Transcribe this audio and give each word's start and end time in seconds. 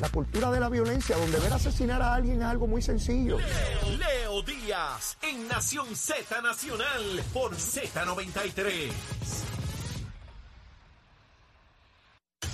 la 0.00 0.08
cultura 0.08 0.50
de 0.50 0.60
la 0.60 0.68
violencia, 0.68 1.16
donde 1.16 1.38
ver 1.38 1.52
asesinar 1.52 2.02
a 2.02 2.14
alguien 2.14 2.40
es 2.40 2.46
algo 2.46 2.66
muy 2.66 2.82
sencillo. 2.82 3.38
Leo 3.38 4.42
Díaz 4.42 5.16
en 5.22 5.46
Nación 5.48 5.94
Z 5.94 6.42
Nacional 6.42 7.22
por 7.32 7.54
Z93. 7.54 8.90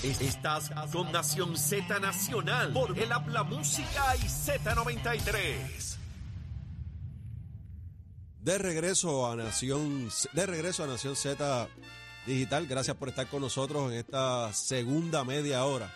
Estás 0.03 0.71
con 0.93 1.13
Nación 1.13 1.57
Z 1.57 1.99
Nacional 2.01 2.73
por 2.73 2.99
el 2.99 3.13
Habla 3.13 3.43
Música 3.43 4.17
y 4.17 4.27
Z93. 4.27 5.97
De 8.41 8.57
regreso 8.57 9.31
a 9.31 9.37
Nación, 9.37 10.09
de 10.33 10.47
regreso 10.47 10.85
a 10.85 10.87
Nación 10.87 11.17
Z 11.17 11.69
Digital, 12.27 12.67
gracias 12.67 12.97
por 12.97 13.11
estar 13.11 13.27
con 13.27 13.43
nosotros 13.43 13.93
en 13.93 13.99
esta 13.99 14.53
segunda 14.55 15.25
media 15.25 15.65
hora. 15.65 15.93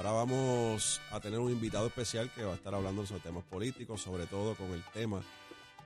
Ahora 0.00 0.12
vamos 0.12 0.98
a 1.12 1.20
tener 1.20 1.38
un 1.40 1.50
invitado 1.50 1.86
especial 1.88 2.30
que 2.34 2.42
va 2.42 2.52
a 2.52 2.54
estar 2.54 2.74
hablando 2.74 3.04
sobre 3.04 3.20
temas 3.20 3.44
políticos, 3.44 4.00
sobre 4.00 4.24
todo 4.24 4.54
con 4.54 4.68
el 4.68 4.82
tema 4.94 5.20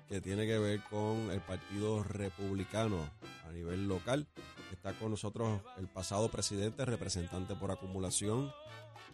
que 0.09 0.21
tiene 0.21 0.47
que 0.47 0.57
ver 0.57 0.79
con 0.89 1.33
el 1.33 1.41
Partido 1.41 2.05
Republicano 2.05 2.99
a 3.45 3.51
nivel 3.51 3.89
local. 3.89 4.25
Está 4.71 4.93
con 4.93 5.11
nosotros 5.11 5.61
el 5.81 5.89
pasado 5.89 6.29
presidente, 6.29 6.85
representante 6.85 7.57
por 7.57 7.73
acumulación, 7.73 8.53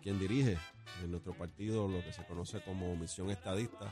quien 0.02 0.18
dirige 0.18 0.58
en 1.02 1.10
nuestro 1.12 1.32
partido 1.32 1.88
lo 1.88 2.04
que 2.04 2.12
se 2.12 2.26
conoce 2.26 2.60
como 2.60 2.94
Misión 2.94 3.30
Estadista, 3.30 3.86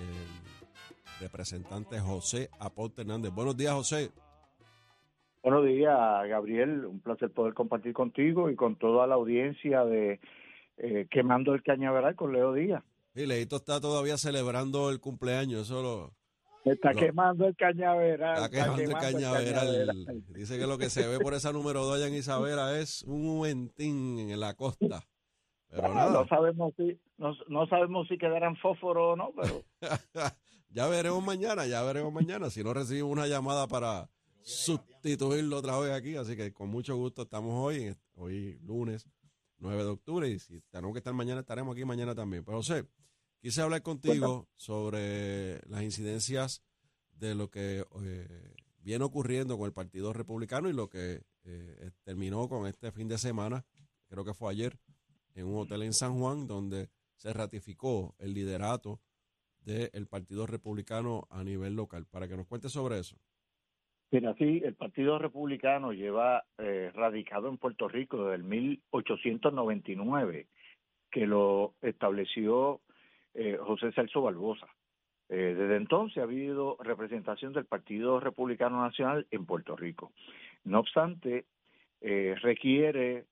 el 0.00 1.20
representante 1.20 2.00
José 2.00 2.48
Aponte 2.58 3.02
Hernández. 3.02 3.30
Buenos 3.30 3.58
días, 3.58 3.74
José. 3.74 4.10
Buenos 5.42 5.66
días, 5.66 5.94
Gabriel. 6.28 6.86
Un 6.86 7.00
placer 7.00 7.30
poder 7.30 7.52
compartir 7.52 7.92
contigo 7.92 8.48
y 8.48 8.56
con 8.56 8.76
toda 8.76 9.06
la 9.06 9.16
audiencia 9.16 9.84
de 9.84 10.18
eh, 10.78 11.06
Quemando 11.10 11.54
el 11.54 11.62
Cañaveral 11.62 12.14
con 12.14 12.32
Leo 12.32 12.52
Díaz. 12.52 12.82
Y 13.14 13.24
Leito 13.26 13.56
está 13.56 13.80
todavía 13.80 14.18
celebrando 14.18 14.90
el 14.90 15.00
cumpleaños, 15.00 15.62
eso 15.62 15.82
lo, 15.82 16.14
Está 16.66 16.92
quemando 16.94 17.46
el 17.46 17.54
cañaveral. 17.54 18.34
Está 18.34 18.50
quemando, 18.50 18.82
el, 18.82 18.92
cañaveral. 18.92 20.24
Dice 20.30 20.58
que 20.58 20.66
lo 20.66 20.78
que 20.78 20.90
se 20.90 21.06
ve 21.06 21.20
por 21.20 21.32
esa 21.32 21.52
número 21.52 21.84
2 21.84 21.96
allá 21.96 22.08
en 22.08 22.14
Isabela 22.14 22.76
es 22.80 23.04
un 23.04 23.24
momentín 23.24 24.18
en 24.18 24.40
la 24.40 24.54
costa. 24.54 25.06
Pero 25.68 25.94
nada. 25.94 26.10
No 26.10 26.26
sabemos 26.26 26.74
si, 26.76 26.98
no, 27.18 27.66
sabemos 27.68 28.08
si 28.08 28.18
quedarán 28.18 28.56
fósforo 28.56 29.12
o 29.12 29.16
no, 29.16 29.32
pero. 29.40 29.62
ya 30.70 30.88
veremos 30.88 31.24
mañana, 31.24 31.66
ya 31.66 31.84
veremos 31.84 32.12
mañana. 32.12 32.50
Si 32.50 32.64
no 32.64 32.74
recibimos 32.74 33.12
una 33.12 33.28
llamada 33.28 33.68
para 33.68 34.10
sustituirlo 34.42 35.58
otra 35.58 35.78
vez 35.78 35.92
aquí. 35.92 36.16
Así 36.16 36.36
que 36.36 36.52
con 36.52 36.68
mucho 36.68 36.96
gusto 36.96 37.22
estamos 37.22 37.54
hoy, 37.54 37.94
hoy 38.16 38.58
lunes 38.64 39.06
9 39.58 39.84
de 39.84 39.90
octubre. 39.90 40.28
Y 40.28 40.38
si 40.38 40.60
tenemos 40.70 40.92
que 40.92 40.98
estar 40.98 41.14
mañana, 41.14 41.40
estaremos 41.40 41.74
aquí 41.74 41.84
mañana 41.84 42.14
también. 42.14 42.44
Pero 42.44 42.58
José, 42.58 42.86
quise 43.40 43.62
hablar 43.62 43.82
contigo 43.82 44.48
sobre 44.56 45.60
las 45.68 45.82
incidencias 45.82 46.62
de 47.12 47.34
lo 47.34 47.50
que 47.50 47.84
eh, 48.02 48.54
viene 48.78 49.04
ocurriendo 49.04 49.56
con 49.56 49.66
el 49.66 49.72
Partido 49.72 50.12
Republicano 50.12 50.68
y 50.68 50.72
lo 50.72 50.88
que 50.88 51.24
eh, 51.44 51.90
terminó 52.02 52.48
con 52.48 52.66
este 52.66 52.92
fin 52.92 53.08
de 53.08 53.18
semana, 53.18 53.64
creo 54.08 54.24
que 54.24 54.34
fue 54.34 54.50
ayer, 54.50 54.78
en 55.34 55.46
un 55.46 55.58
hotel 55.58 55.82
en 55.82 55.92
San 55.92 56.18
Juan, 56.18 56.46
donde 56.46 56.90
se 57.16 57.32
ratificó 57.32 58.14
el 58.18 58.34
liderato 58.34 59.00
del 59.60 60.06
Partido 60.06 60.46
Republicano 60.46 61.26
a 61.30 61.42
nivel 61.42 61.74
local. 61.74 62.06
Para 62.06 62.28
que 62.28 62.36
nos 62.36 62.46
cuente 62.46 62.68
sobre 62.68 63.00
eso. 63.00 63.16
Mira, 64.12 64.34
sí, 64.34 64.62
el 64.64 64.74
Partido 64.74 65.18
Republicano 65.18 65.92
lleva 65.92 66.44
eh, 66.58 66.92
radicado 66.94 67.48
en 67.48 67.58
Puerto 67.58 67.88
Rico 67.88 68.18
desde 68.18 68.36
el 68.36 68.44
1899, 68.44 70.46
que 71.10 71.26
lo 71.26 71.74
estableció 71.82 72.80
eh, 73.34 73.58
José 73.60 73.90
Celso 73.92 74.22
Barbosa. 74.22 74.68
Eh, 75.28 75.56
desde 75.58 75.74
entonces 75.74 76.18
ha 76.18 76.22
habido 76.22 76.76
representación 76.78 77.52
del 77.52 77.64
Partido 77.64 78.20
Republicano 78.20 78.80
Nacional 78.80 79.26
en 79.32 79.44
Puerto 79.44 79.74
Rico. 79.74 80.12
No 80.64 80.80
obstante, 80.80 81.46
requiere, 82.00 83.24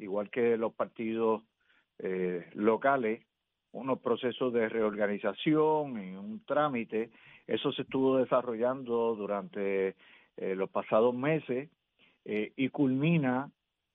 igual 0.00 0.30
que 0.30 0.56
los 0.56 0.74
partidos 0.74 1.42
locales, 2.54 3.22
unos 3.76 4.00
procesos 4.00 4.52
de 4.52 4.68
reorganización 4.68 6.02
y 6.02 6.16
un 6.16 6.42
trámite. 6.46 7.10
Eso 7.46 7.72
se 7.72 7.82
estuvo 7.82 8.16
desarrollando 8.16 9.14
durante 9.14 9.94
eh, 10.36 10.54
los 10.56 10.70
pasados 10.70 11.14
meses 11.14 11.68
eh, 12.24 12.52
y 12.56 12.70
culmina 12.70 13.50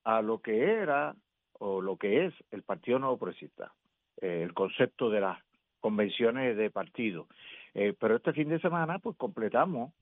a 0.03 0.21
lo 0.21 0.41
que 0.41 0.63
era 0.63 1.15
o 1.59 1.81
lo 1.81 1.97
que 1.97 2.25
es 2.25 2.33
el 2.51 2.63
Partido 2.63 2.99
Nuevo 2.99 3.17
Progresista, 3.17 3.73
eh, 4.21 4.41
el 4.43 4.53
concepto 4.53 5.09
de 5.09 5.21
las 5.21 5.39
convenciones 5.79 6.57
de 6.57 6.69
partido. 6.69 7.27
Eh, 7.73 7.93
pero 7.99 8.15
este 8.15 8.33
fin 8.33 8.49
de 8.49 8.59
semana, 8.59 8.99
pues 8.99 9.17
completamos 9.17 9.93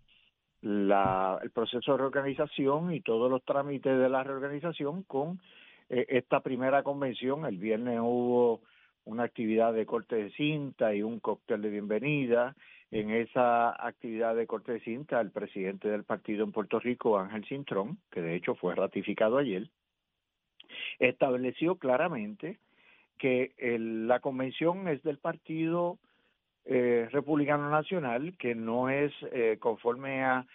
la, 0.64 1.40
el 1.44 1.52
proceso 1.52 1.92
de 1.92 1.98
reorganización 1.98 2.94
y 2.94 3.02
todos 3.02 3.30
los 3.30 3.44
trámites 3.44 4.00
de 4.00 4.10
la 4.10 4.24
reorganización 4.24 5.04
con 5.04 5.42
eh, 5.90 6.06
esta 6.08 6.40
primera 6.40 6.84
convención. 6.84 7.46
El 7.46 7.58
viernes 7.58 8.00
hubo 8.02 8.62
una 9.04 9.24
actividad 9.24 9.74
de 9.74 9.86
corte 9.86 10.16
de 10.16 10.32
cinta 10.32 10.96
y 10.96 11.04
un 11.04 11.20
cóctel 11.20 11.62
de 11.62 11.70
bienvenida. 11.70 12.56
En 12.92 13.10
esa 13.10 13.72
actividad 13.86 14.36
de 14.36 14.48
corte 14.48 14.72
de 14.74 14.80
cinta, 14.80 15.20
el 15.20 15.32
presidente 15.32 15.90
del 15.90 16.06
partido 16.06 16.46
en 16.46 16.54
Puerto 16.54 16.80
Rico, 16.80 17.18
Ángel 17.18 17.44
Cintrón, 17.46 17.98
que 18.10 18.22
de 18.22 18.36
hecho 18.36 18.56
fue 18.56 18.74
ratificado 18.74 19.40
ayer, 19.40 19.68
estableció 21.00 21.76
claramente 21.76 22.60
que 23.18 23.54
la 23.58 24.20
convención 24.22 24.88
es 24.88 25.04
del 25.04 25.18
partido 25.18 25.98
eh, 26.66 27.10
republicano 27.12 27.70
nacional 27.70 28.36
que 28.38 28.56
no 28.56 28.90
es 28.90 29.12
eh, 29.32 29.58
conforme 29.60 30.24
a 30.24 30.46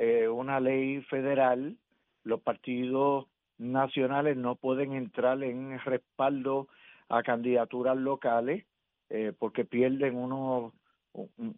eh, 0.00 0.28
una 0.28 0.60
ley 0.60 1.02
federal, 1.02 1.76
los 2.22 2.40
partidos 2.40 3.26
nacionales 3.58 4.36
no 4.36 4.54
pueden 4.54 4.92
entrar 4.92 5.42
en 5.42 5.76
respaldo 5.80 6.68
a 7.08 7.24
candidaturas 7.24 7.96
locales 7.96 8.64
eh, 9.10 9.32
porque 9.36 9.64
pierden 9.64 10.14
unos, 10.14 10.72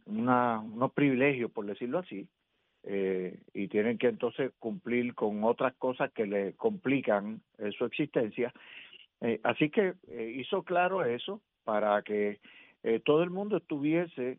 una, 0.07 0.61
unos 0.61 0.93
privilegios, 0.93 1.51
por 1.51 1.67
decirlo 1.67 1.99
así, 1.99 2.29
eh, 2.85 3.39
y 3.53 3.69
tienen 3.69 3.99
que 3.99 4.09
entonces 4.09 4.53
cumplir 4.59 5.15
con 5.15 5.45
otras 5.45 5.75
cosas 5.75 6.11
que 6.13 6.25
le 6.25 6.55
complican 6.55 7.43
su 7.77 7.85
existencia. 7.85 8.55
así 9.43 9.69
que 9.69 9.95
hizo 10.35 10.63
claro 10.63 11.05
eso 11.05 11.43
para 11.65 12.01
que 12.01 12.39
eh, 12.83 13.01
todo 13.05 13.23
el 13.23 13.31
mundo 13.31 13.59
estuviese 13.59 14.39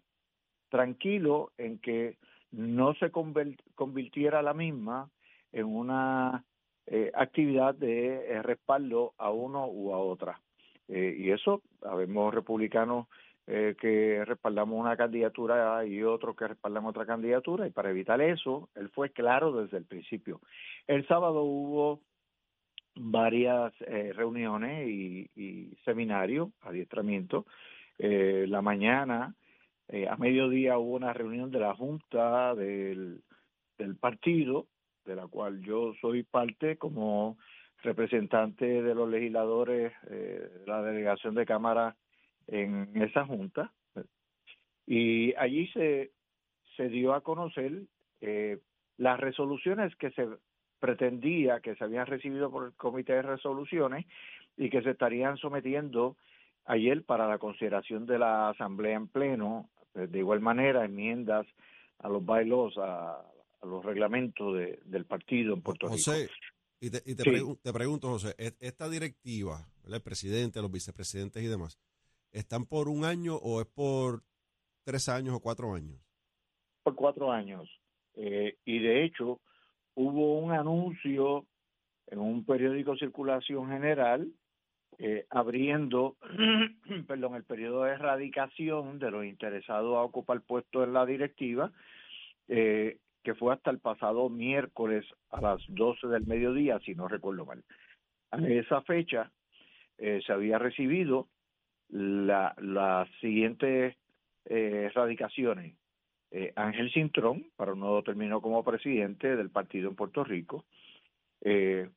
tranquilo 0.70 1.52
en 1.58 1.80
que 1.80 2.18
no 2.52 2.94
se 2.96 3.12
convirtiera 3.12 4.42
la 4.42 4.54
misma 4.54 5.10
en 5.52 5.66
una 5.66 6.44
eh, 6.88 7.12
actividad 7.14 7.76
de 7.76 8.16
eh, 8.16 8.42
respaldo 8.42 9.14
a 9.18 9.30
uno 9.30 9.68
u 9.68 9.94
a 9.94 10.00
otra. 10.00 10.42
y 10.88 11.30
eso, 11.32 11.62
sabemos 11.80 12.34
republicanos 12.34 13.08
que 13.46 14.24
respaldamos 14.26 14.80
una 14.80 14.96
candidatura 14.96 15.86
y 15.86 16.04
otros 16.04 16.36
que 16.36 16.48
respaldan 16.48 16.86
otra 16.86 17.06
candidatura, 17.06 17.66
y 17.68 17.72
para 17.72 17.90
evitar 17.90 18.22
eso, 18.22 18.70
él 18.76 18.90
fue 18.90 19.10
claro 19.12 19.52
desde 19.52 19.78
el 19.78 19.86
principio. 19.86 20.40
El 20.88 21.06
sábado 21.08 21.44
hubo 21.44 22.02
varias 22.96 23.74
reuniones 24.16 24.88
y, 24.88 25.30
y 25.36 25.76
seminarios, 25.84 26.50
adiestramiento, 26.62 27.46
eh, 28.04 28.46
la 28.48 28.64
mañana, 28.64 29.36
eh, 29.88 30.08
a 30.10 30.18
mediodía 30.18 30.80
hubo 30.80 30.96
una 30.96 31.14
reunión 31.14 31.52
de 31.52 31.60
la 31.60 31.76
Junta 31.76 32.56
del, 32.56 33.22
partido, 34.00 34.66
de 35.06 35.16
la 35.16 35.28
cual 35.28 35.62
yo 35.62 35.94
soy 36.02 36.24
parte 36.24 36.78
como 36.78 37.38
representante 37.84 38.82
de 38.82 38.96
los 38.96 39.08
legisladores 39.08 39.94
eh, 40.10 40.50
de 40.60 40.66
la 40.66 40.82
delegación 40.82 41.36
de 41.36 41.46
Cámara 41.46 41.96
en 42.48 42.90
esa 43.00 43.26
Junta. 43.26 43.72
Y 44.88 45.36
allí 45.36 45.68
se, 45.68 46.12
se 46.76 46.90
dio 46.90 47.14
a 47.14 47.22
conocer 47.22 47.84
eh, 48.22 48.58
las 48.98 49.20
resoluciones 49.20 49.96
que 49.98 50.10
se 50.12 50.28
pretendía 50.80 51.60
que 51.60 51.76
se 51.76 51.84
habían 51.84 52.08
recibido 52.08 52.50
por 52.50 52.66
el 52.66 52.74
Comité 52.74 53.14
de 53.14 53.22
Resoluciones 53.22 54.08
y 54.58 54.72
que 54.72 54.82
se 54.82 54.90
estarían 54.90 55.38
sometiendo 55.38 56.16
ayer 56.66 57.04
para 57.04 57.28
la 57.28 57.38
consideración 57.38 58.06
de 58.06 58.20
la 58.20 58.50
Asamblea 58.50 58.96
en 58.96 59.08
pleno, 59.08 59.70
de 59.94 60.20
igual 60.20 60.42
manera 60.42 60.86
enmiendas 60.86 61.46
a 62.00 62.10
los 62.10 62.26
bailos, 62.26 62.78
a, 62.78 63.22
los 63.64 63.86
reglamentos 63.86 64.58
del 64.86 65.06
partido 65.06 65.54
en 65.54 65.62
Puerto 65.62 65.88
Rico. 65.88 65.98
José, 65.98 66.30
y 66.80 66.90
te, 66.90 66.98
y 67.06 67.16
te, 67.16 67.24
te 67.24 67.74
pregunto, 67.74 68.10
José, 68.10 68.34
esta 68.60 68.90
directiva, 68.90 69.68
el 69.86 70.02
presidente, 70.02 70.62
los 70.62 70.72
vicepresidentes 70.72 71.44
y 71.44 71.48
demás, 71.48 71.80
¿están 72.32 72.66
por 72.66 72.88
un 72.88 73.06
año 73.06 73.36
o 73.36 73.62
es 73.62 73.68
por 73.68 74.24
tres 74.84 75.10
años 75.10 75.36
o 75.36 75.40
cuatro 75.40 75.76
años? 75.76 76.00
Por 76.84 76.96
cuatro 76.96 77.32
años. 77.32 77.70
Eh, 78.16 78.58
y 78.66 78.80
de 78.80 79.06
hecho, 79.06 79.40
hubo 79.96 80.40
un 80.40 80.52
anuncio 80.52 81.46
en 82.08 82.20
un 82.20 82.46
periódico 82.46 82.98
circulación 82.98 83.70
general 83.70 84.28
eh, 85.00 85.26
abriendo 85.30 86.16
perdón, 87.08 87.36
el 87.36 87.44
periodo 87.44 87.84
de 87.84 87.94
erradicación 87.94 89.00
de 89.00 89.12
los 89.12 89.26
interesados 89.26 89.96
a 89.96 90.02
ocupar 90.02 90.42
puesto 90.42 90.84
en 90.84 90.94
la 90.94 91.06
directiva, 91.06 91.72
eh, 92.48 92.98
que 93.24 93.36
fue 93.36 93.54
hasta 93.54 93.72
el 93.72 93.80
pasado 93.80 94.30
miércoles 94.30 95.06
a 95.30 95.42
las 95.42 95.62
12 95.68 96.08
del 96.08 96.26
mediodía, 96.26 96.80
si 96.80 96.96
no 96.96 97.08
recuerdo 97.08 97.46
mal. 97.46 97.64
A 98.32 98.38
esa 98.48 98.82
fecha 98.82 99.32
eh, 99.98 100.22
se 100.26 100.34
había 100.34 100.58
recibido 100.58 101.28
la, 101.90 102.56
las 102.58 103.10
siguientes 103.20 103.96
erradicaciones. 104.46 105.76
Ángel 106.56 106.90
Cintrón, 106.94 107.46
para 107.58 107.74
un 107.74 107.82
nuevo 107.82 108.02
término 108.04 108.42
como 108.42 108.64
presidente 108.64 109.36
del 109.36 109.50
partido 109.50 109.90
en 109.90 109.98
Puerto 109.98 110.24
Rico, 110.24 110.64
eh, 111.42 111.90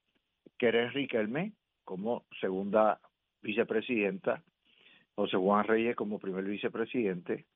Querés 0.58 0.92
Riquelme, 0.94 1.52
como 1.84 2.24
segunda 2.40 3.00
vicepresidenta, 3.42 4.42
José 5.14 5.36
Juan 5.36 5.64
Reyes 5.64 5.96
como 5.96 6.18
primer 6.18 6.44
vicepresidente, 6.44 7.46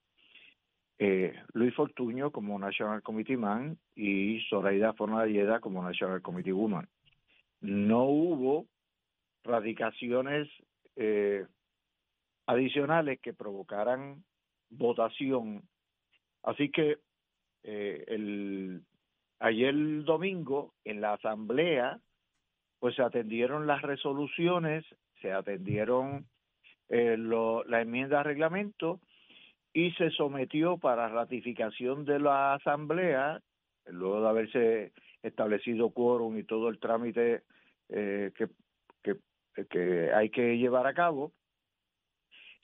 eh, 0.99 1.33
Luis 1.53 1.75
Fortuño 1.75 2.31
como 2.33 2.59
National 2.59 3.03
Committee 3.03 3.37
Man 3.37 3.79
y 3.95 4.41
Zoraida 4.49 4.93
Fornalleda 4.95 5.61
como 5.61 5.83
National 5.83 6.23
Committee 6.23 6.53
Woman. 6.53 6.89
No 7.61 8.05
hubo 8.05 8.67
radicaciones 9.45 10.49
eh, 10.97 11.47
adicionales 12.47 13.21
que 13.21 13.33
provocaran 13.33 14.25
votación. 14.71 15.63
Así 16.43 16.71
que 16.71 16.99
eh, 17.63 18.05
el, 18.09 18.83
ayer 19.39 20.05
domingo 20.05 20.75
en 20.85 21.01
la 21.01 21.15
asamblea 21.15 22.01
pues 22.79 22.95
se 22.95 23.03
atendieron 23.03 23.67
las 23.67 23.83
resoluciones, 23.83 24.85
se 25.21 25.33
atendieron 25.33 26.27
eh, 26.89 27.17
lo, 27.17 27.65
la 27.65 27.81
enmienda 27.81 28.19
de 28.19 28.25
reglamento 28.25 29.01
y 29.73 29.93
se 29.93 30.11
sometió 30.11 30.79
para 30.79 31.09
ratificación 31.09 32.05
de 32.05 32.19
la 32.19 32.55
Asamblea, 32.55 33.41
luego 33.87 34.23
de 34.23 34.29
haberse 34.29 34.93
establecido 35.23 35.91
quórum 35.91 36.39
y 36.39 36.45
todo 36.45 36.69
el 36.69 36.79
trámite 36.79 37.43
eh, 37.89 38.33
que 39.71 40.13
hay 40.15 40.31
que 40.31 40.57
llevar 40.57 40.87
a 40.87 40.95
cabo, 40.95 41.33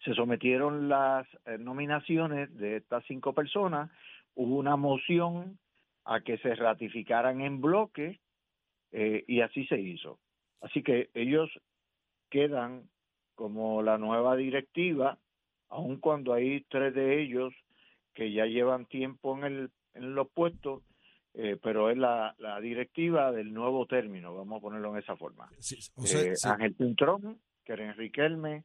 se 0.05 0.15
sometieron 0.15 0.89
las 0.89 1.27
eh, 1.47 1.57
nominaciones 1.59 2.55
de 2.57 2.77
estas 2.77 3.05
cinco 3.07 3.33
personas, 3.33 3.91
hubo 4.35 4.57
una 4.57 4.77
moción 4.77 5.59
a 6.05 6.21
que 6.21 6.39
se 6.39 6.55
ratificaran 6.55 7.41
en 7.41 7.61
bloque 7.61 8.21
eh, 8.97 9.25
y 9.27 9.41
así 9.41 9.67
se 9.67 9.81
hizo. 9.81 10.21
Así 10.61 10.85
que 10.85 11.11
ellos 11.15 11.51
quedan 12.31 12.89
como 13.35 13.83
la 13.83 13.99
nueva 13.99 14.37
directiva, 14.37 15.19
aun 15.69 15.99
cuando 15.99 16.33
hay 16.33 16.65
tres 16.71 16.95
de 16.95 17.21
ellos 17.21 17.53
que 18.15 18.33
ya 18.33 18.47
llevan 18.47 18.87
tiempo 18.87 19.37
en, 19.37 19.45
el, 19.45 19.71
en 19.95 20.15
los 20.15 20.31
puestos, 20.31 20.85
eh, 21.35 21.59
pero 21.61 21.91
es 21.91 21.99
la, 21.99 22.37
la, 22.39 22.61
directiva 22.61 23.33
del 23.33 23.53
nuevo 23.53 23.85
término, 23.87 24.33
vamos 24.33 24.59
a 24.59 24.63
ponerlo 24.63 24.93
en 24.93 25.03
esa 25.03 25.17
forma. 25.17 25.51
Eh, 25.51 26.33
Ángel 26.45 26.75
Pintrón, 26.75 27.41
Keren 27.65 27.97
Riquelme, 27.97 28.63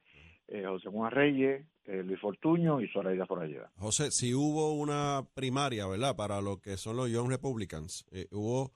José 0.47 0.89
Juan 0.89 1.11
Reyes, 1.11 1.65
Luis 1.85 2.19
Fortuño 2.19 2.81
y 2.81 2.87
Zoraida 2.89 3.25
allá. 3.27 3.71
José, 3.77 4.11
si 4.11 4.35
hubo 4.35 4.73
una 4.73 5.25
primaria, 5.33 5.87
¿verdad? 5.87 6.15
Para 6.15 6.39
lo 6.39 6.57
que 6.57 6.77
son 6.77 6.97
los 6.97 7.11
Young 7.11 7.29
Republicans, 7.29 8.05
hubo 8.31 8.73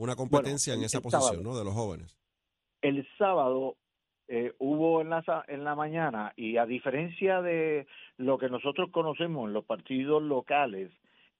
una 0.00 0.16
competencia 0.16 0.74
en 0.74 0.82
esa 0.82 1.00
posición, 1.00 1.42
¿no? 1.42 1.56
De 1.56 1.64
los 1.64 1.74
jóvenes. 1.74 2.16
El 2.82 3.06
sábado 3.18 3.76
eh, 4.28 4.54
hubo 4.58 5.00
en 5.00 5.10
la, 5.10 5.44
en 5.48 5.64
la 5.64 5.74
mañana 5.74 6.32
y 6.36 6.56
a 6.56 6.66
diferencia 6.66 7.42
de 7.42 7.86
lo 8.16 8.38
que 8.38 8.48
nosotros 8.48 8.90
conocemos 8.90 9.46
en 9.46 9.52
los 9.52 9.64
partidos 9.64 10.22
locales, 10.22 10.90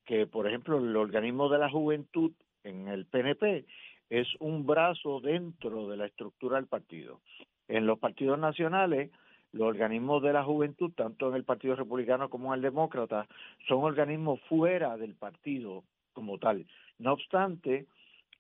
que 0.04 0.26
por 0.26 0.46
ejemplo 0.46 0.78
el 0.78 0.96
organismo 0.96 1.48
de 1.48 1.58
la 1.58 1.70
juventud 1.70 2.32
en 2.64 2.88
el 2.88 3.06
PNP 3.06 3.64
es 4.10 4.26
un 4.40 4.66
brazo 4.66 5.20
dentro 5.20 5.88
de 5.88 5.96
la 5.96 6.06
estructura 6.06 6.56
del 6.56 6.66
partido. 6.66 7.20
En 7.68 7.86
los 7.86 7.98
partidos 7.98 8.38
nacionales, 8.38 9.10
los 9.52 9.68
organismos 9.68 10.22
de 10.22 10.32
la 10.32 10.44
juventud, 10.44 10.92
tanto 10.94 11.28
en 11.28 11.36
el 11.36 11.44
Partido 11.44 11.76
Republicano 11.76 12.28
como 12.28 12.52
en 12.52 12.58
el 12.58 12.62
Demócrata, 12.62 13.26
son 13.68 13.84
organismos 13.84 14.40
fuera 14.48 14.96
del 14.96 15.14
partido 15.14 15.84
como 16.12 16.38
tal. 16.38 16.66
No 16.98 17.12
obstante, 17.12 17.86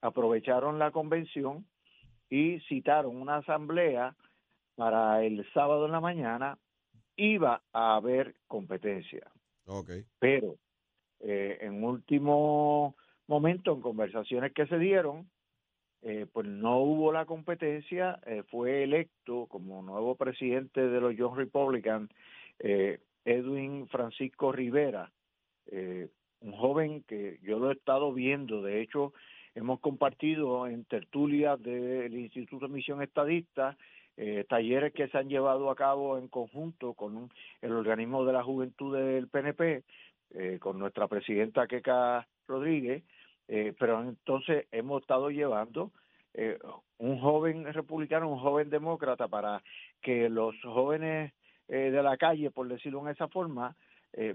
aprovecharon 0.00 0.78
la 0.78 0.90
convención 0.90 1.66
y 2.28 2.60
citaron 2.68 3.16
una 3.16 3.36
asamblea 3.36 4.14
para 4.76 5.22
el 5.24 5.46
sábado 5.52 5.86
en 5.86 5.92
la 5.92 6.00
mañana. 6.00 6.58
Iba 7.16 7.62
a 7.72 7.96
haber 7.96 8.34
competencia. 8.46 9.30
Okay. 9.66 10.04
Pero 10.18 10.56
eh, 11.20 11.58
en 11.60 11.84
último 11.84 12.96
momento, 13.26 13.72
en 13.72 13.82
conversaciones 13.82 14.52
que 14.52 14.66
se 14.66 14.78
dieron, 14.78 15.28
eh, 16.02 16.26
pues 16.32 16.46
no 16.46 16.78
hubo 16.78 17.12
la 17.12 17.26
competencia. 17.26 18.18
Eh, 18.26 18.42
fue 18.50 18.84
electo 18.84 19.46
como 19.46 19.82
nuevo 19.82 20.14
presidente 20.14 20.80
de 20.80 21.00
los 21.00 21.14
Young 21.16 21.36
Republicans 21.36 22.10
Edwin 23.24 23.88
Francisco 23.88 24.52
Rivera, 24.52 25.10
un 25.72 26.52
joven 26.52 27.02
que 27.04 27.38
yo 27.42 27.58
lo 27.58 27.70
he 27.70 27.74
estado 27.74 28.12
viendo. 28.12 28.60
De 28.60 28.82
hecho, 28.82 29.14
Hemos 29.60 29.80
compartido 29.80 30.66
en 30.66 30.84
tertulias 30.84 31.62
del 31.62 32.14
Instituto 32.14 32.66
de 32.66 32.72
Misión 32.72 33.02
Estadista 33.02 33.76
eh, 34.16 34.46
talleres 34.48 34.94
que 34.94 35.06
se 35.08 35.18
han 35.18 35.28
llevado 35.28 35.68
a 35.68 35.76
cabo 35.76 36.16
en 36.16 36.28
conjunto 36.28 36.94
con 36.94 37.30
el 37.60 37.72
organismo 37.72 38.24
de 38.24 38.32
la 38.32 38.42
juventud 38.42 38.96
del 38.96 39.28
PNP, 39.28 39.84
eh, 40.30 40.58
con 40.58 40.78
nuestra 40.78 41.08
presidenta 41.08 41.66
Queca 41.66 42.26
Rodríguez, 42.48 43.02
eh, 43.48 43.74
pero 43.78 44.00
entonces 44.00 44.66
hemos 44.72 45.02
estado 45.02 45.30
llevando 45.30 45.92
un 46.96 47.20
joven 47.20 47.70
republicano, 47.70 48.30
un 48.30 48.38
joven 48.38 48.70
demócrata, 48.70 49.28
para 49.28 49.62
que 50.00 50.30
los 50.30 50.54
jóvenes 50.62 51.34
de 51.68 52.02
la 52.02 52.16
calle, 52.16 52.50
por 52.50 52.66
decirlo 52.66 53.02
en 53.02 53.08
esa 53.08 53.28
forma, 53.28 53.76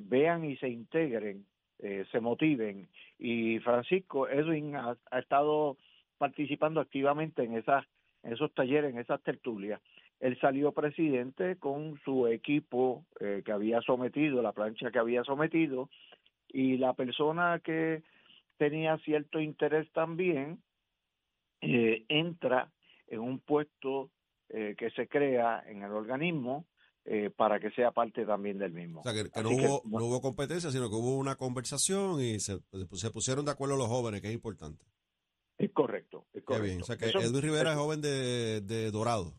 vean 0.01 0.43
y 0.43 0.57
se 0.57 0.67
integren 0.67 1.45
eh, 1.79 2.05
se 2.11 2.19
motiven. 2.19 2.87
Y 3.19 3.59
Francisco 3.59 4.29
Edwin 4.29 4.75
ha, 4.75 4.97
estado 5.17 5.77
participando 6.17 6.79
activamente 6.79 7.43
en 7.43 7.57
esas 7.57 7.85
esos 8.23 8.51
talleres, 8.55 8.91
en 8.91 8.99
esas 8.99 9.21
tertulias. 9.21 9.79
Él 10.19 10.35
salió 10.39 10.71
presidente 10.71 11.57
con 11.57 11.99
su 12.03 12.25
equipo 12.25 13.05
eh, 13.19 13.43
que 13.45 13.51
había 13.51 13.81
sometido, 13.81 14.41
la 14.41 14.51
plancha 14.51 14.89
que 14.89 14.97
había 14.97 15.23
sometido, 15.23 15.89
y 16.47 16.77
la 16.77 16.93
persona 16.93 17.59
que 17.63 18.01
tenía 18.57 18.97
cierto 18.99 19.39
interés 19.39 19.91
también 19.91 20.57
eh, 21.61 22.05
entra 22.07 22.71
en 23.07 23.19
un 23.19 23.39
puesto 23.39 24.09
que 24.47 24.91
se 24.91 25.07
crea 25.07 25.63
en 25.67 25.81
el 25.81 25.91
organismo 25.91 26.65
eh, 27.05 27.29
para 27.29 27.59
que 27.59 27.69
sea 27.71 27.91
parte 27.91 28.25
también 28.25 28.57
del 28.57 28.71
mismo. 28.71 29.01
O 29.01 29.03
sea, 29.03 29.13
que, 29.13 29.29
no, 29.41 29.49
hubo, 29.49 29.81
no 29.85 30.05
hubo 30.05 30.21
competencia, 30.21 30.71
sino 30.71 30.89
que 30.89 30.95
hubo 30.95 31.17
una 31.17 31.35
conversación 31.35 32.19
y 32.19 32.39
se, 32.39 32.59
se 32.93 33.11
pusieron 33.11 33.45
de 33.45 33.51
acuerdo 33.51 33.77
los 33.77 33.87
jóvenes, 33.87 34.21
que 34.21 34.29
es 34.29 34.33
importante. 34.33 34.83
Es 35.57 35.71
correcto, 35.71 36.25
es 36.33 36.43
correcto. 36.43 36.65
bien. 36.65 36.81
O 36.81 36.83
sea, 36.83 36.97
que 36.97 37.05
Edwin 37.05 37.41
Rivera 37.41 37.71
es 37.71 37.77
joven 37.77 38.01
de, 38.01 38.61
de, 38.61 38.91
Dorado. 38.91 39.33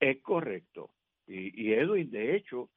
Es 0.00 0.20
correcto. 0.20 0.90
Y, 1.26 1.68
y 1.68 1.72
Edwin, 1.74 2.10
de 2.10 2.36
hecho, 2.36 2.68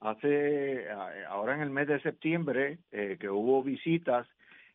hace 0.00 0.88
ahora 1.28 1.54
en 1.54 1.62
el 1.62 1.70
mes 1.70 1.88
de 1.88 2.00
septiembre 2.00 2.78
eh, 2.90 3.16
que 3.20 3.28
hubo 3.28 3.62
visitas 3.62 4.26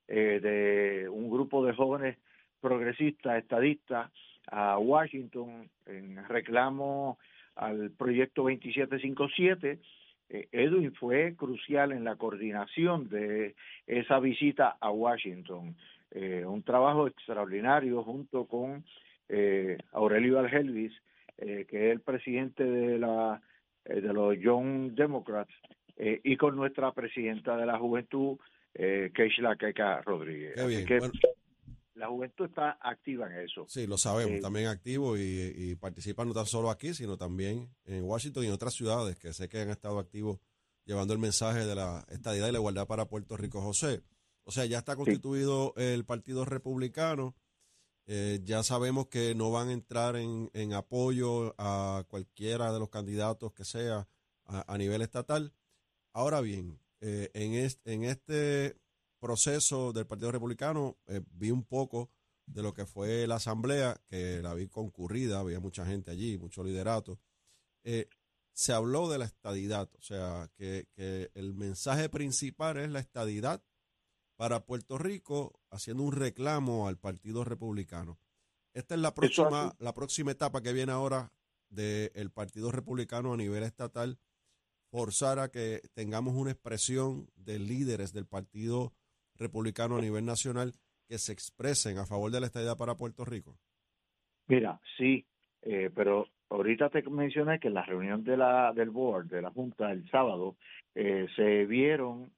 eh, 0.07 0.39
de 0.41 1.09
un 1.09 1.29
grupo 1.31 1.65
de 1.65 1.73
jóvenes 1.73 2.17
progresistas, 2.59 3.41
estadistas, 3.41 4.11
a 4.47 4.77
Washington 4.77 5.69
en 5.85 6.27
reclamo 6.27 7.17
al 7.55 7.91
proyecto 7.91 8.43
2757. 8.43 9.79
eh, 10.29 10.47
Edwin 10.51 10.93
fue 10.93 11.35
crucial 11.35 11.91
en 11.91 12.03
la 12.03 12.15
coordinación 12.15 13.09
de 13.09 13.55
esa 13.87 14.19
visita 14.19 14.77
a 14.79 14.89
Washington. 14.91 15.75
Eh, 16.11 16.45
un 16.45 16.63
trabajo 16.63 17.07
extraordinario 17.07 18.03
junto 18.03 18.45
con 18.45 18.83
eh, 19.29 19.77
Aurelio 19.91 20.39
Algelvis, 20.39 20.93
que 21.35 21.65
es 21.69 21.91
el 21.91 21.99
presidente 21.99 22.63
de 22.63 22.99
la 22.99 23.41
de 23.83 24.13
los 24.13 24.37
Young 24.39 24.91
Democrats, 24.93 25.51
y 25.97 26.37
con 26.37 26.55
nuestra 26.55 26.93
presidenta 26.93 27.57
de 27.57 27.65
la 27.65 27.77
juventud, 27.77 28.37
Keishla 28.73 29.57
Keka 29.57 30.03
Rodríguez. 30.03 30.55
La 31.95 32.07
juventud 32.07 32.45
está 32.45 32.77
activa 32.81 33.27
en 33.27 33.45
eso. 33.45 33.65
Sí, 33.67 33.87
lo 33.87 33.97
sabemos, 33.97 34.41
también 34.41 34.67
activo 34.67 35.17
y, 35.17 35.53
y 35.55 35.75
participa 35.75 36.25
no 36.25 36.33
tan 36.33 36.45
solo 36.45 36.69
aquí, 36.69 36.93
sino 36.93 37.17
también 37.17 37.69
en 37.85 38.03
Washington 38.03 38.43
y 38.43 38.47
en 38.47 38.53
otras 38.53 38.73
ciudades 38.73 39.17
que 39.17 39.33
sé 39.33 39.47
que 39.47 39.61
han 39.61 39.69
estado 39.69 39.99
activos 39.99 40.39
llevando 40.85 41.13
el 41.13 41.19
mensaje 41.19 41.65
de 41.65 41.75
la 41.75 42.05
estadidad 42.09 42.49
y 42.49 42.51
la 42.51 42.57
igualdad 42.57 42.87
para 42.87 43.07
Puerto 43.07 43.37
Rico, 43.37 43.61
José. 43.61 44.03
O 44.43 44.51
sea, 44.51 44.65
ya 44.65 44.79
está 44.79 44.95
constituido 44.95 45.73
el 45.77 46.03
Partido 46.05 46.45
Republicano. 46.45 47.35
Eh, 48.05 48.41
ya 48.43 48.63
sabemos 48.63 49.07
que 49.07 49.33
no 49.33 49.49
van 49.51 49.69
a 49.69 49.73
entrar 49.73 50.17
en, 50.17 50.73
apoyo 50.73 51.55
a 51.57 52.03
cualquiera 52.07 52.73
de 52.73 52.79
los 52.79 52.89
candidatos 52.89 53.53
que 53.53 53.63
sea 53.63 54.07
a, 54.45 54.77
nivel 54.77 55.01
estatal. 55.01 55.53
Ahora 56.11 56.41
bien, 56.41 56.79
eh, 56.99 57.29
en, 57.33 57.53
este, 57.53 57.93
en 57.93 58.03
este 58.03 58.77
proceso 59.23 59.93
del 59.93 60.05
Partido 60.05 60.33
Republicano 60.33 60.97
eh, 61.07 61.21
vi 61.31 61.49
un 61.49 61.63
poco 61.63 62.11
de 62.45 62.61
lo 62.61 62.73
que 62.73 62.85
fue 62.85 63.25
la 63.25 63.35
asamblea, 63.35 63.95
que 64.05 64.41
la 64.41 64.53
vi 64.53 64.67
concurrida, 64.67 65.39
había 65.39 65.61
mucha 65.61 65.85
gente 65.85 66.11
allí, 66.11 66.37
mucho 66.37 66.61
liderato 66.61 67.19
se 68.53 68.71
habló 68.71 69.09
de 69.09 69.17
la 69.17 69.25
estadidad, 69.25 69.89
o 69.97 70.01
sea, 70.01 70.49
que, 70.55 70.87
el 71.33 71.53
mensaje 71.55 72.07
principal 72.09 72.77
es 72.77 72.89
la 72.89 72.99
estadidad 72.99 73.63
para 74.35 74.65
Puerto 74.65 74.97
Rico, 74.97 75.59
haciendo 75.69 76.03
un 76.03 76.11
reclamo 76.11 76.87
al 76.87 76.97
Partido 76.97 77.43
Republicano. 77.43 78.19
Esta 78.73 78.95
es 78.95 79.01
la 79.01 79.13
próxima, 79.13 79.75
la 79.79 79.93
próxima 79.93 80.31
etapa 80.31 80.61
que 80.61 80.73
viene 80.73 80.91
ahora 80.91 81.31
del 81.69 82.31
Partido 82.31 82.71
Republicano 82.71 83.33
a 83.33 83.37
nivel 83.37 83.63
estatal, 83.63 84.19
forzar 84.91 85.39
a 85.39 85.49
que 85.49 85.81
tengamos 85.93 86.35
una 86.35 86.51
expresión 86.51 87.29
de 87.35 87.57
líderes 87.57 88.13
del 88.13 88.27
Partido 88.27 88.93
Republicano 89.37 89.97
a 89.97 90.01
nivel 90.01 90.25
nacional 90.25 90.73
que 91.07 91.17
se 91.17 91.33
expresen 91.33 91.97
a 91.97 92.05
favor 92.05 92.31
de 92.31 92.39
la 92.39 92.47
estadidad 92.47 92.77
para 92.77 92.95
Puerto 92.95 93.25
Rico. 93.25 93.57
Mira, 94.47 94.79
sí, 94.97 95.25
eh, 95.61 95.89
pero 95.93 96.27
ahorita 96.49 96.89
te 96.89 97.01
mencioné 97.09 97.59
que 97.59 97.69
en 97.69 97.75
la 97.75 97.83
reunión 97.83 98.23
de 98.23 98.37
la, 98.37 98.73
del 98.73 98.89
board, 98.89 99.27
de 99.27 99.41
la 99.41 99.51
Junta, 99.51 99.91
el 99.91 100.09
sábado, 100.09 100.55
eh, 100.95 101.27
se 101.35 101.65
vieron 101.65 102.31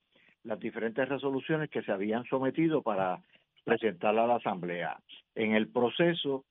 las 0.43 0.59
diferentes 0.59 1.07
resoluciones 1.07 1.69
que 1.69 1.81
se 1.81 1.91
habían 1.91 2.25
sometido 2.25 2.81
para 2.81 3.21
presentar 3.63 4.17
a 4.17 4.27
la 4.27 4.35
Asamblea. 4.35 4.99
En 5.33 5.53
el 5.53 5.69
proceso 5.69 6.45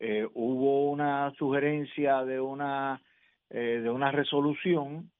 eh, 0.00 0.26
hubo 0.34 0.90
una 0.90 1.32
sugerencia 1.38 2.24
de 2.24 2.40
una, 2.40 3.00
de 3.48 3.88
una 3.88 4.10
resolución 4.10 5.10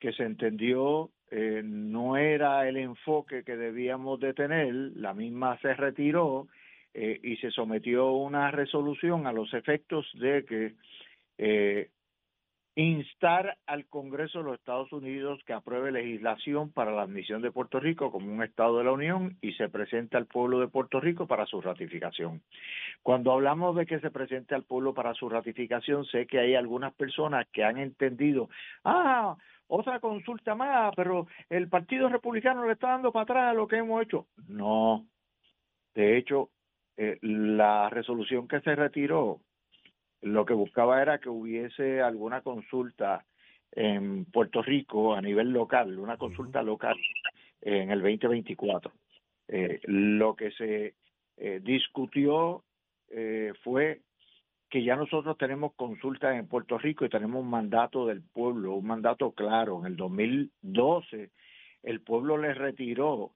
que 0.00 0.12
se 0.12 0.24
entendió 0.24 1.10
no 1.30 2.16
era 2.16 2.68
el 2.68 2.76
enfoque 2.76 3.44
que 3.44 3.56
debíamos 3.56 4.20
de 4.20 4.34
tener, 4.34 4.72
la 4.72 5.14
misma 5.14 5.58
se 5.58 5.74
retiró 5.74 6.48
eh, 6.94 7.20
y 7.22 7.36
se 7.36 7.50
sometió 7.50 8.12
una 8.12 8.50
resolución 8.50 9.26
a 9.26 9.32
los 9.32 9.52
efectos 9.54 10.06
de 10.14 10.44
que 10.44 10.74
eh, 11.36 11.90
instar 12.74 13.56
al 13.66 13.86
Congreso 13.86 14.38
de 14.38 14.44
los 14.44 14.54
Estados 14.54 14.92
Unidos 14.92 15.40
que 15.44 15.52
apruebe 15.52 15.92
legislación 15.92 16.70
para 16.70 16.92
la 16.92 17.02
admisión 17.02 17.42
de 17.42 17.50
Puerto 17.50 17.80
Rico 17.80 18.10
como 18.10 18.32
un 18.32 18.42
Estado 18.42 18.78
de 18.78 18.84
la 18.84 18.92
Unión 18.92 19.36
y 19.40 19.52
se 19.54 19.68
presente 19.68 20.16
al 20.16 20.26
pueblo 20.26 20.60
de 20.60 20.68
Puerto 20.68 21.00
Rico 21.00 21.26
para 21.26 21.44
su 21.44 21.60
ratificación. 21.60 22.40
Cuando 23.02 23.32
hablamos 23.32 23.76
de 23.76 23.84
que 23.84 24.00
se 24.00 24.10
presente 24.10 24.54
al 24.54 24.62
pueblo 24.62 24.94
para 24.94 25.12
su 25.14 25.28
ratificación, 25.28 26.04
sé 26.04 26.26
que 26.26 26.38
hay 26.38 26.54
algunas 26.54 26.94
personas 26.94 27.46
que 27.52 27.64
han 27.64 27.78
entendido, 27.78 28.48
ah, 28.84 29.36
otra 29.68 30.00
consulta 30.00 30.54
más, 30.54 30.92
pero 30.96 31.26
el 31.48 31.68
Partido 31.68 32.08
Republicano 32.08 32.66
le 32.66 32.72
está 32.72 32.88
dando 32.88 33.12
para 33.12 33.22
atrás 33.24 33.54
lo 33.54 33.68
que 33.68 33.76
hemos 33.76 34.02
hecho. 34.02 34.26
No, 34.48 35.06
de 35.94 36.16
hecho, 36.16 36.50
eh, 36.96 37.18
la 37.22 37.90
resolución 37.90 38.48
que 38.48 38.60
se 38.60 38.74
retiró 38.74 39.40
lo 40.22 40.44
que 40.44 40.54
buscaba 40.54 41.00
era 41.00 41.18
que 41.18 41.28
hubiese 41.28 42.00
alguna 42.00 42.40
consulta 42.40 43.24
en 43.70 44.24
Puerto 44.24 44.62
Rico 44.62 45.14
a 45.14 45.20
nivel 45.20 45.50
local, 45.50 45.98
una 45.98 46.16
consulta 46.16 46.62
local 46.62 46.96
en 47.60 47.90
el 47.90 48.00
2024. 48.00 48.92
Eh, 49.48 49.80
lo 49.84 50.34
que 50.34 50.50
se 50.52 50.94
eh, 51.36 51.60
discutió 51.62 52.64
fue 53.62 54.02
que 54.68 54.82
ya 54.82 54.96
nosotros 54.96 55.38
tenemos 55.38 55.72
consultas 55.74 56.36
en 56.36 56.46
Puerto 56.46 56.78
Rico 56.78 57.04
y 57.04 57.08
tenemos 57.08 57.42
un 57.42 57.50
mandato 57.50 58.06
del 58.06 58.22
pueblo, 58.22 58.74
un 58.74 58.86
mandato 58.86 59.32
claro. 59.32 59.80
En 59.80 59.86
el 59.86 59.96
2012 59.96 61.30
el 61.82 62.00
pueblo 62.00 62.36
le 62.36 62.52
retiró 62.54 63.32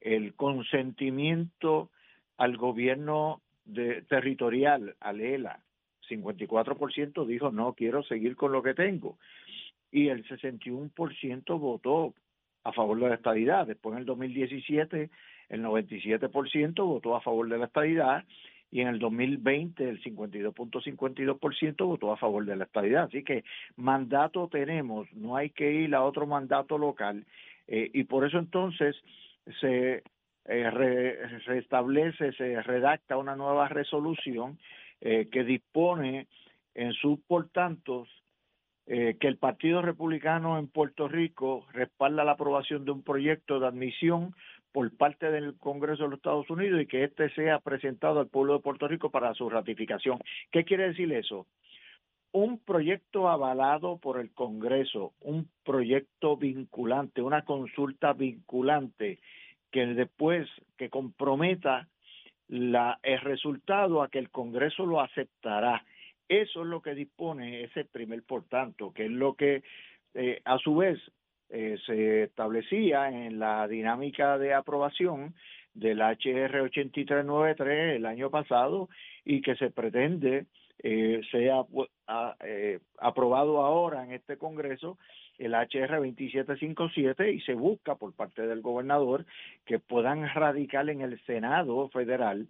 el 0.00 0.34
consentimiento 0.34 1.90
al 2.38 2.56
gobierno 2.56 3.42
de, 3.64 4.02
territorial, 4.02 4.96
al 5.00 5.20
ELA. 5.20 5.60
54% 6.08 7.26
dijo 7.26 7.52
no, 7.52 7.74
quiero 7.74 8.02
seguir 8.02 8.36
con 8.36 8.52
lo 8.52 8.62
que 8.62 8.74
tengo. 8.74 9.18
Y 9.92 10.08
el 10.08 10.26
61% 10.26 11.58
votó 11.58 12.14
a 12.64 12.72
favor 12.72 12.98
de 13.00 13.08
la 13.08 13.14
estadidad. 13.16 13.66
Después 13.66 13.92
en 13.94 14.00
el 14.00 14.06
2017 14.06 15.10
el 15.50 15.62
97% 15.62 16.86
votó 16.86 17.16
a 17.16 17.20
favor 17.20 17.48
de 17.48 17.58
la 17.58 17.66
estadidad 17.66 18.24
y 18.70 18.80
en 18.80 18.88
el 18.88 18.98
2020 18.98 19.88
el 19.88 20.02
52.52% 20.02 21.86
votó 21.86 22.12
a 22.12 22.16
favor 22.16 22.44
de 22.44 22.56
la 22.56 22.64
estadidad. 22.64 23.04
Así 23.04 23.22
que 23.24 23.44
mandato 23.76 24.48
tenemos, 24.48 25.12
no 25.12 25.36
hay 25.36 25.50
que 25.50 25.72
ir 25.72 25.94
a 25.94 26.02
otro 26.02 26.26
mandato 26.26 26.78
local 26.78 27.24
eh, 27.66 27.90
y 27.92 28.04
por 28.04 28.26
eso 28.26 28.38
entonces 28.38 28.96
se 29.60 30.02
eh, 30.46 31.40
se 31.44 31.58
establece, 31.58 32.32
se 32.32 32.60
redacta 32.62 33.16
una 33.16 33.36
nueva 33.36 33.68
resolución 33.68 34.58
eh, 35.00 35.28
que 35.30 35.44
dispone 35.44 36.26
en 36.74 36.92
sus 36.94 37.20
portantos 37.20 38.08
eh, 38.86 39.16
que 39.20 39.28
el 39.28 39.36
Partido 39.36 39.82
Republicano 39.82 40.58
en 40.58 40.66
Puerto 40.66 41.06
Rico 41.06 41.66
respalda 41.72 42.24
la 42.24 42.32
aprobación 42.32 42.84
de 42.84 42.90
un 42.90 43.02
proyecto 43.02 43.60
de 43.60 43.68
admisión 43.68 44.34
por 44.72 44.96
parte 44.96 45.30
del 45.30 45.56
Congreso 45.58 46.04
de 46.04 46.10
los 46.10 46.18
Estados 46.18 46.48
Unidos 46.50 46.80
y 46.80 46.86
que 46.86 47.04
éste 47.04 47.28
sea 47.30 47.58
presentado 47.58 48.20
al 48.20 48.28
pueblo 48.28 48.54
de 48.54 48.60
Puerto 48.60 48.86
Rico 48.86 49.10
para 49.10 49.34
su 49.34 49.48
ratificación. 49.48 50.18
¿Qué 50.50 50.64
quiere 50.64 50.88
decir 50.88 51.12
eso? 51.12 51.46
Un 52.32 52.58
proyecto 52.58 53.28
avalado 53.28 53.98
por 53.98 54.20
el 54.20 54.30
Congreso, 54.32 55.12
un 55.20 55.48
proyecto 55.64 56.36
vinculante, 56.36 57.22
una 57.22 57.42
consulta 57.42 58.12
vinculante 58.12 59.18
que 59.72 59.86
después 59.86 60.48
que 60.76 60.90
comprometa 60.90 61.88
la, 62.48 62.98
el 63.02 63.20
resultado 63.20 64.02
a 64.02 64.08
que 64.08 64.18
el 64.18 64.30
Congreso 64.30 64.86
lo 64.86 65.00
aceptará. 65.00 65.84
Eso 66.28 66.62
es 66.62 66.66
lo 66.66 66.80
que 66.82 66.94
dispone 66.94 67.64
ese 67.64 67.84
primer 67.84 68.22
por 68.22 68.44
tanto, 68.44 68.92
que 68.92 69.06
es 69.06 69.10
lo 69.10 69.34
que 69.34 69.62
eh, 70.14 70.40
a 70.44 70.58
su 70.58 70.76
vez 70.76 70.98
eh, 71.50 71.78
se 71.84 72.24
establecía 72.24 73.08
en 73.08 73.38
la 73.38 73.66
dinámica 73.66 74.38
de 74.38 74.54
aprobación 74.54 75.34
del 75.74 76.00
HR 76.00 76.60
8393 76.62 77.96
el 77.96 78.06
año 78.06 78.30
pasado 78.30 78.88
y 79.24 79.40
que 79.40 79.56
se 79.56 79.70
pretende 79.70 80.46
eh, 80.82 81.20
sea 81.30 81.64
eh, 82.44 82.78
aprobado 82.98 83.62
ahora 83.62 84.04
en 84.04 84.12
este 84.12 84.38
Congreso 84.38 84.96
el 85.38 85.52
HR 85.52 85.96
2757 85.96 87.32
y 87.32 87.40
se 87.40 87.54
busca 87.54 87.96
por 87.96 88.14
parte 88.14 88.46
del 88.46 88.60
gobernador 88.60 89.26
que 89.66 89.78
puedan 89.78 90.28
radicar 90.32 90.88
en 90.88 91.00
el 91.00 91.20
Senado 91.26 91.88
federal 91.88 92.48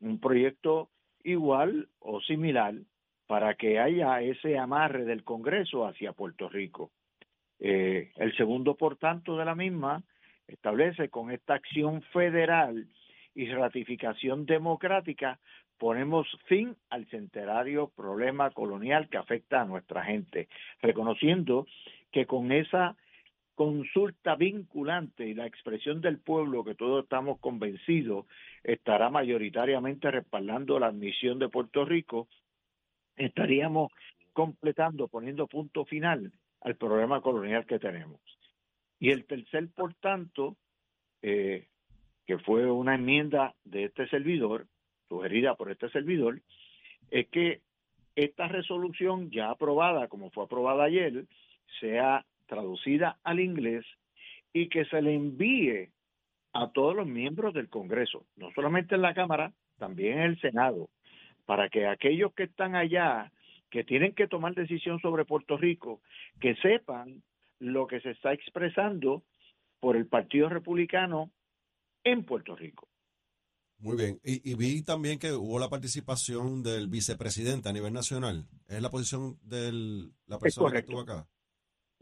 un 0.00 0.20
proyecto 0.20 0.90
igual 1.24 1.88
o 2.00 2.20
similar 2.20 2.74
para 3.26 3.54
que 3.54 3.78
haya 3.78 4.20
ese 4.20 4.58
amarre 4.58 5.04
del 5.04 5.24
Congreso 5.24 5.86
hacia 5.86 6.12
Puerto 6.12 6.48
Rico. 6.48 6.90
Eh, 7.64 8.10
el 8.16 8.36
segundo, 8.36 8.74
por 8.74 8.96
tanto, 8.96 9.36
de 9.36 9.44
la 9.44 9.54
misma 9.54 10.02
establece 10.48 11.08
con 11.10 11.30
esta 11.30 11.54
acción 11.54 12.02
federal 12.12 12.88
y 13.36 13.46
ratificación 13.46 14.46
democrática 14.46 15.38
ponemos 15.78 16.26
fin 16.46 16.76
al 16.90 17.06
centenario 17.06 17.88
problema 17.94 18.50
colonial 18.50 19.08
que 19.08 19.16
afecta 19.16 19.60
a 19.60 19.64
nuestra 19.64 20.02
gente, 20.02 20.48
reconociendo 20.80 21.68
que 22.10 22.26
con 22.26 22.50
esa 22.50 22.96
consulta 23.54 24.34
vinculante 24.34 25.28
y 25.28 25.34
la 25.34 25.46
expresión 25.46 26.00
del 26.00 26.18
pueblo 26.18 26.64
que 26.64 26.74
todos 26.74 27.04
estamos 27.04 27.38
convencidos 27.38 28.26
estará 28.64 29.08
mayoritariamente 29.08 30.10
respaldando 30.10 30.80
la 30.80 30.88
admisión 30.88 31.38
de 31.38 31.48
Puerto 31.48 31.84
Rico, 31.84 32.26
estaríamos 33.16 33.92
completando, 34.32 35.06
poniendo 35.06 35.46
punto 35.46 35.84
final 35.84 36.32
al 36.62 36.76
problema 36.76 37.20
colonial 37.20 37.66
que 37.66 37.78
tenemos. 37.78 38.20
Y 38.98 39.10
el 39.10 39.24
tercer, 39.24 39.68
por 39.74 39.94
tanto, 39.94 40.56
eh, 41.22 41.66
que 42.26 42.38
fue 42.38 42.70
una 42.70 42.94
enmienda 42.94 43.54
de 43.64 43.84
este 43.84 44.08
servidor, 44.08 44.66
sugerida 45.08 45.54
por 45.56 45.70
este 45.70 45.90
servidor, 45.90 46.40
es 47.10 47.28
que 47.28 47.60
esta 48.14 48.48
resolución 48.48 49.30
ya 49.30 49.50
aprobada, 49.50 50.08
como 50.08 50.30
fue 50.30 50.44
aprobada 50.44 50.84
ayer, 50.84 51.24
sea 51.80 52.24
traducida 52.46 53.18
al 53.24 53.40
inglés 53.40 53.84
y 54.52 54.68
que 54.68 54.84
se 54.84 55.00
le 55.02 55.14
envíe 55.14 55.90
a 56.52 56.70
todos 56.70 56.94
los 56.94 57.06
miembros 57.06 57.54
del 57.54 57.68
Congreso, 57.68 58.26
no 58.36 58.50
solamente 58.52 58.94
en 58.94 59.02
la 59.02 59.14
Cámara, 59.14 59.52
también 59.78 60.18
en 60.18 60.24
el 60.24 60.40
Senado, 60.40 60.90
para 61.46 61.68
que 61.70 61.86
aquellos 61.86 62.34
que 62.34 62.44
están 62.44 62.76
allá, 62.76 63.32
que 63.72 63.84
tienen 63.84 64.14
que 64.14 64.28
tomar 64.28 64.54
decisión 64.54 65.00
sobre 65.00 65.24
Puerto 65.24 65.56
Rico, 65.56 66.02
que 66.38 66.54
sepan 66.56 67.22
lo 67.58 67.86
que 67.86 68.00
se 68.00 68.10
está 68.10 68.34
expresando 68.34 69.22
por 69.80 69.96
el 69.96 70.06
Partido 70.06 70.50
Republicano 70.50 71.30
en 72.04 72.24
Puerto 72.24 72.54
Rico. 72.54 72.86
Muy 73.78 73.96
bien. 73.96 74.20
Y, 74.22 74.54
vi 74.54 74.84
también 74.84 75.18
que 75.18 75.32
hubo 75.32 75.58
la 75.58 75.70
participación 75.70 76.62
del 76.62 76.86
vicepresidente 76.86 77.68
a 77.68 77.72
nivel 77.72 77.92
nacional. 77.92 78.44
¿Es 78.68 78.80
la 78.80 78.90
posición 78.90 79.38
de 79.42 79.72
la 80.26 80.38
persona 80.38 80.70
que 80.70 80.78
estuvo 80.78 81.00
acá? 81.00 81.26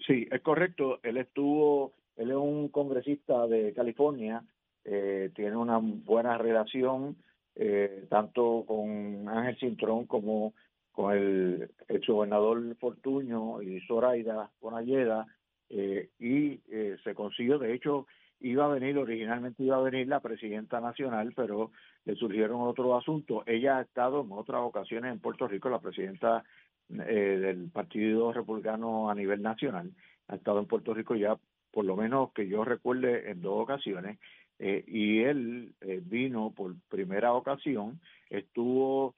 Sí, 0.06 0.26
es 0.30 0.42
correcto. 0.42 0.98
Él 1.04 1.18
estuvo, 1.18 1.94
él 2.16 2.32
es 2.32 2.36
un 2.36 2.68
congresista 2.68 3.46
de 3.46 3.72
California, 3.72 4.44
eh, 4.84 5.30
tiene 5.34 5.56
una 5.56 5.78
buena 5.78 6.36
relación 6.36 7.16
eh, 7.54 8.06
tanto 8.10 8.64
con 8.66 9.28
Ángel 9.28 9.56
Cintrón 9.58 10.06
como 10.06 10.52
con 11.00 11.14
el 11.14 11.70
gobernador 12.06 12.76
Fortuño 12.76 13.62
y 13.62 13.80
Zoraida 13.86 14.50
Bonalleda, 14.60 15.26
eh, 15.70 16.10
y 16.18 16.60
eh, 16.70 16.98
se 17.02 17.14
consiguió, 17.14 17.58
de 17.58 17.72
hecho, 17.72 18.06
iba 18.40 18.66
a 18.66 18.68
venir, 18.68 18.98
originalmente 18.98 19.62
iba 19.62 19.76
a 19.76 19.82
venir 19.82 20.08
la 20.08 20.20
presidenta 20.20 20.80
nacional, 20.80 21.32
pero 21.34 21.70
le 22.04 22.16
surgieron 22.16 22.60
otros 22.60 23.00
asuntos. 23.00 23.44
Ella 23.46 23.78
ha 23.78 23.82
estado 23.82 24.20
en 24.20 24.32
otras 24.32 24.60
ocasiones 24.62 25.12
en 25.12 25.20
Puerto 25.20 25.48
Rico, 25.48 25.70
la 25.70 25.80
presidenta 25.80 26.44
eh, 26.90 27.38
del 27.40 27.70
Partido 27.70 28.32
Republicano 28.32 29.08
a 29.08 29.14
nivel 29.14 29.40
nacional, 29.40 29.92
ha 30.28 30.36
estado 30.36 30.58
en 30.58 30.66
Puerto 30.66 30.92
Rico 30.92 31.14
ya, 31.14 31.38
por 31.70 31.84
lo 31.86 31.96
menos 31.96 32.32
que 32.32 32.46
yo 32.46 32.64
recuerde, 32.64 33.30
en 33.30 33.40
dos 33.40 33.62
ocasiones, 33.62 34.18
eh, 34.58 34.84
y 34.86 35.20
él 35.20 35.72
eh, 35.80 36.02
vino 36.04 36.52
por 36.54 36.74
primera 36.90 37.32
ocasión, 37.32 38.00
estuvo 38.28 39.14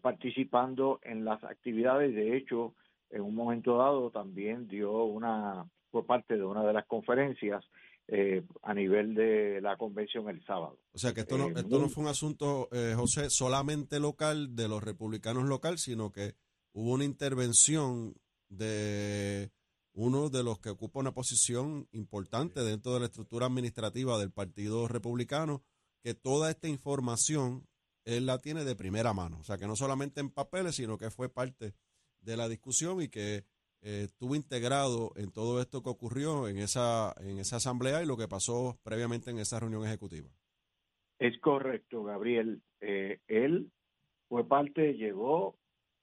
participando 0.00 1.00
en 1.02 1.24
las 1.24 1.42
actividades, 1.44 2.14
de 2.14 2.36
hecho, 2.36 2.74
en 3.10 3.22
un 3.22 3.34
momento 3.34 3.76
dado 3.78 4.10
también 4.10 4.68
dio 4.68 5.04
una, 5.04 5.68
por 5.90 6.06
parte 6.06 6.36
de 6.36 6.44
una 6.44 6.64
de 6.64 6.72
las 6.72 6.86
conferencias, 6.86 7.64
eh, 8.08 8.42
a 8.62 8.74
nivel 8.74 9.14
de 9.14 9.60
la 9.60 9.76
convención 9.76 10.28
el 10.28 10.44
sábado. 10.44 10.78
O 10.92 10.98
sea 10.98 11.14
que 11.14 11.20
esto 11.20 11.38
no, 11.38 11.48
eh, 11.48 11.52
esto 11.56 11.78
no 11.78 11.88
fue 11.88 12.02
un 12.02 12.10
asunto, 12.10 12.68
eh, 12.72 12.94
José, 12.96 13.30
solamente 13.30 14.00
local 14.00 14.56
de 14.56 14.68
los 14.68 14.82
republicanos 14.82 15.44
local, 15.44 15.78
sino 15.78 16.12
que 16.12 16.34
hubo 16.72 16.92
una 16.92 17.04
intervención 17.04 18.14
de 18.48 19.50
uno 19.94 20.30
de 20.30 20.42
los 20.42 20.58
que 20.58 20.70
ocupa 20.70 21.00
una 21.00 21.14
posición 21.14 21.88
importante 21.92 22.60
dentro 22.60 22.92
de 22.92 23.00
la 23.00 23.06
estructura 23.06 23.46
administrativa 23.46 24.18
del 24.18 24.32
Partido 24.32 24.88
Republicano, 24.88 25.62
que 26.02 26.14
toda 26.14 26.50
esta 26.50 26.68
información 26.68 27.66
él 28.04 28.26
la 28.26 28.38
tiene 28.38 28.64
de 28.64 28.76
primera 28.76 29.12
mano. 29.12 29.38
O 29.40 29.44
sea 29.44 29.58
que 29.58 29.66
no 29.66 29.76
solamente 29.76 30.20
en 30.20 30.30
papeles, 30.30 30.76
sino 30.76 30.98
que 30.98 31.10
fue 31.10 31.28
parte 31.28 31.74
de 32.20 32.36
la 32.36 32.48
discusión 32.48 33.02
y 33.02 33.08
que 33.08 33.44
eh, 33.82 34.02
estuvo 34.04 34.34
integrado 34.34 35.12
en 35.16 35.32
todo 35.32 35.60
esto 35.60 35.82
que 35.82 35.90
ocurrió 35.90 36.48
en 36.48 36.58
esa, 36.58 37.14
en 37.20 37.38
esa 37.38 37.56
asamblea 37.56 38.02
y 38.02 38.06
lo 38.06 38.16
que 38.16 38.28
pasó 38.28 38.78
previamente 38.82 39.30
en 39.30 39.38
esa 39.38 39.58
reunión 39.60 39.84
ejecutiva. 39.84 40.28
Es 41.18 41.38
correcto, 41.40 42.04
Gabriel. 42.04 42.62
Eh, 42.80 43.20
él 43.28 43.70
fue 44.28 44.46
parte, 44.46 44.94
llegó, 44.94 45.56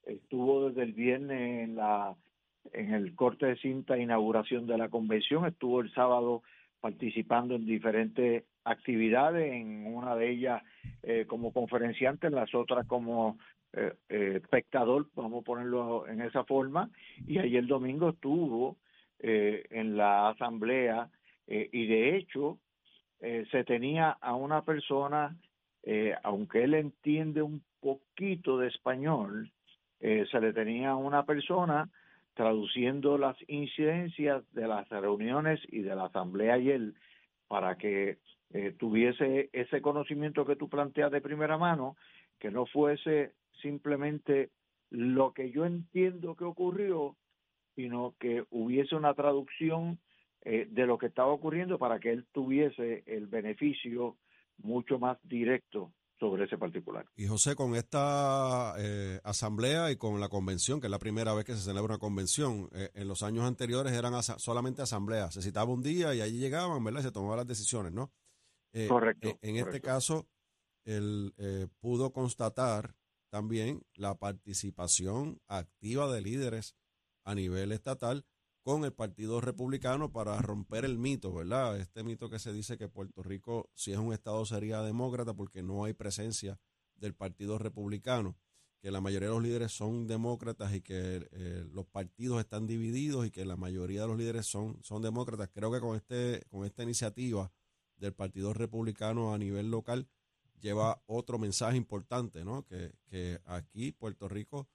estuvo 0.04 0.70
desde 0.70 0.84
el 0.84 0.94
viernes 0.94 1.70
en 1.70 1.76
la 1.76 2.16
en 2.74 2.94
el 2.94 3.16
corte 3.16 3.46
de 3.48 3.58
cinta 3.58 3.98
inauguración 3.98 4.68
de 4.68 4.78
la 4.78 4.90
convención, 4.90 5.46
estuvo 5.46 5.82
el 5.82 5.92
sábado 5.94 6.44
participando 6.82 7.56
en 7.56 7.66
diferentes 7.66 8.44
actividades, 8.64 9.54
en 9.54 9.86
una 9.88 10.16
de 10.16 10.30
ellas 10.30 10.64
eh, 11.04 11.26
como 11.28 11.52
conferenciante, 11.52 12.28
en 12.28 12.36
las 12.36 12.54
otras 12.54 12.86
como 12.88 13.38
eh, 13.72 13.94
eh, 14.10 14.40
espectador, 14.42 15.06
vamos 15.14 15.44
a 15.44 15.46
ponerlo 15.46 16.08
en 16.08 16.22
esa 16.22 16.44
forma, 16.44 16.90
y 17.28 17.38
ayer 17.38 17.68
domingo 17.68 18.10
estuvo 18.10 18.78
eh, 19.20 19.64
en 19.70 19.96
la 19.96 20.30
asamblea 20.30 21.10
y 21.52 21.88
de 21.88 22.16
hecho 22.16 22.60
se 23.20 23.64
tenía 23.64 24.12
a 24.12 24.36
una 24.36 24.62
persona, 24.62 25.36
aunque 26.22 26.64
él 26.64 26.76
entiende 26.76 27.42
un 27.42 27.64
poquito 27.80 28.60
de 28.60 28.68
español, 28.68 29.52
se 30.00 30.40
le 30.40 30.54
tenía 30.54 30.92
a 30.92 30.96
una 30.96 31.26
persona 31.26 31.90
traduciendo 32.36 33.18
las 33.18 33.36
incidencias 33.48 34.44
de 34.54 34.68
las 34.68 34.88
reuniones 34.90 35.60
y 35.70 35.80
de 35.80 35.96
la 35.96 36.06
asamblea 36.06 36.54
ayer 36.54 36.94
para 37.48 37.80
que 37.80 38.20
tuviese 38.80 39.50
ese 39.54 39.82
conocimiento 39.82 40.46
que 40.46 40.56
tú 40.56 40.70
planteas 40.70 41.12
de 41.12 41.22
primera 41.22 41.58
mano, 41.58 41.96
que 42.40 42.50
no 42.50 42.66
fuese 42.66 43.34
simplemente 43.62 44.50
lo 44.90 45.34
que 45.34 45.52
yo 45.52 45.66
entiendo 45.66 46.36
que 46.36 46.46
ocurrió, 46.46 47.16
sino 47.76 48.16
que 48.20 48.44
hubiese 48.50 48.96
una 48.96 49.14
traducción 49.14 50.00
eh, 50.42 50.68
de 50.70 50.86
lo 50.86 50.98
que 50.98 51.08
estaba 51.08 51.32
ocurriendo 51.32 51.78
para 51.78 52.00
que 52.00 52.12
él 52.12 52.26
tuviese 52.32 53.04
el 53.06 53.28
beneficio 53.28 54.18
mucho 54.58 55.00
más 55.00 55.18
directo 55.24 55.94
sobre 56.20 56.46
ese 56.46 56.58
particular. 56.58 57.06
Y 57.16 57.28
José, 57.28 57.56
con 57.56 57.76
esta 57.76 58.74
eh, 58.78 59.20
asamblea 59.24 59.92
y 59.92 59.96
con 59.96 60.20
la 60.20 60.28
convención, 60.28 60.82
que 60.82 60.88
es 60.88 60.92
la 60.92 61.00
primera 61.00 61.34
vez 61.34 61.46
que 61.46 61.54
se 61.54 61.62
celebra 61.62 61.94
una 61.94 62.00
convención, 62.00 62.70
eh, 62.74 62.90
en 62.94 63.08
los 63.08 63.24
años 63.24 63.46
anteriores 63.46 63.94
eran 63.94 64.22
solamente 64.22 64.82
asambleas, 64.82 65.34
se 65.34 65.42
citaba 65.42 65.72
un 65.72 65.82
día 65.82 66.14
y 66.14 66.22
allí 66.22 66.38
llegaban, 66.38 66.84
¿verdad? 66.84 67.02
Y 67.02 67.04
se 67.04 67.12
tomaban 67.12 67.38
las 67.38 67.48
decisiones, 67.48 67.94
¿no? 67.94 68.12
Correcto. 68.88 69.38
En, 69.42 69.58
este 69.58 69.82
caso, 69.82 70.28
él 70.86 71.34
pudo 71.80 72.12
constatar 72.14 72.96
también 73.30 73.84
la 73.96 74.16
participación 74.16 75.42
activa 75.48 76.12
de 76.12 76.22
líderes 76.22 76.76
a 77.24 77.36
nivel 77.36 77.72
estatal 77.72 78.26
con 78.62 78.84
el 78.84 78.94
Partido 78.94 79.42
Republicano 79.42 80.12
para 80.12 80.38
romper 80.42 80.86
el 80.86 80.98
mito, 80.98 81.34
¿verdad? 81.34 81.80
Este 81.80 82.04
mito 82.04 82.30
que 82.30 82.40
se 82.40 82.52
dice 82.52 82.78
que 82.78 82.90
Puerto 82.90 83.24
Rico, 83.24 83.70
si 83.74 83.92
es 83.92 83.98
un 83.98 84.14
Estado, 84.14 84.46
sería 84.46 84.82
demócrata 84.82 85.34
porque 85.34 85.64
no 85.64 85.86
hay 85.86 85.94
presencia 85.94 86.60
del 86.96 87.16
Partido 87.16 87.58
Republicano, 87.58 88.38
que 88.82 88.92
la 88.92 89.02
mayoría 89.02 89.30
de 89.30 89.34
los 89.36 89.44
líderes 89.44 89.72
son 89.72 90.08
demócratas 90.08 90.74
y 90.74 90.82
que 90.82 91.28
eh, 91.32 91.66
los 91.72 91.86
partidos 91.86 92.40
están 92.40 92.68
divididos 92.68 93.26
y 93.26 93.32
que 93.32 93.46
la 93.46 93.56
mayoría 93.56 94.02
de 94.02 94.08
los 94.08 94.18
líderes 94.18 94.46
son, 94.46 94.78
son 94.84 95.02
demócratas. 95.02 95.50
Creo 95.54 95.72
que 95.72 95.80
con, 95.80 95.96
este, 95.96 96.44
con 96.50 96.66
esta 96.66 96.84
iniciativa 96.84 97.52
del 98.00 98.14
Partido 98.14 98.54
Republicano 98.54 99.34
a 99.34 99.38
nivel 99.38 99.70
local, 99.70 100.08
lleva 100.60 101.02
otro 101.06 101.38
mensaje 101.38 101.78
importante, 101.78 102.44
¿no? 102.44 102.66
Que, 102.66 102.92
que 103.10 103.40
aquí, 103.46 103.92
Puerto 103.92 104.28
Rico, 104.28 104.68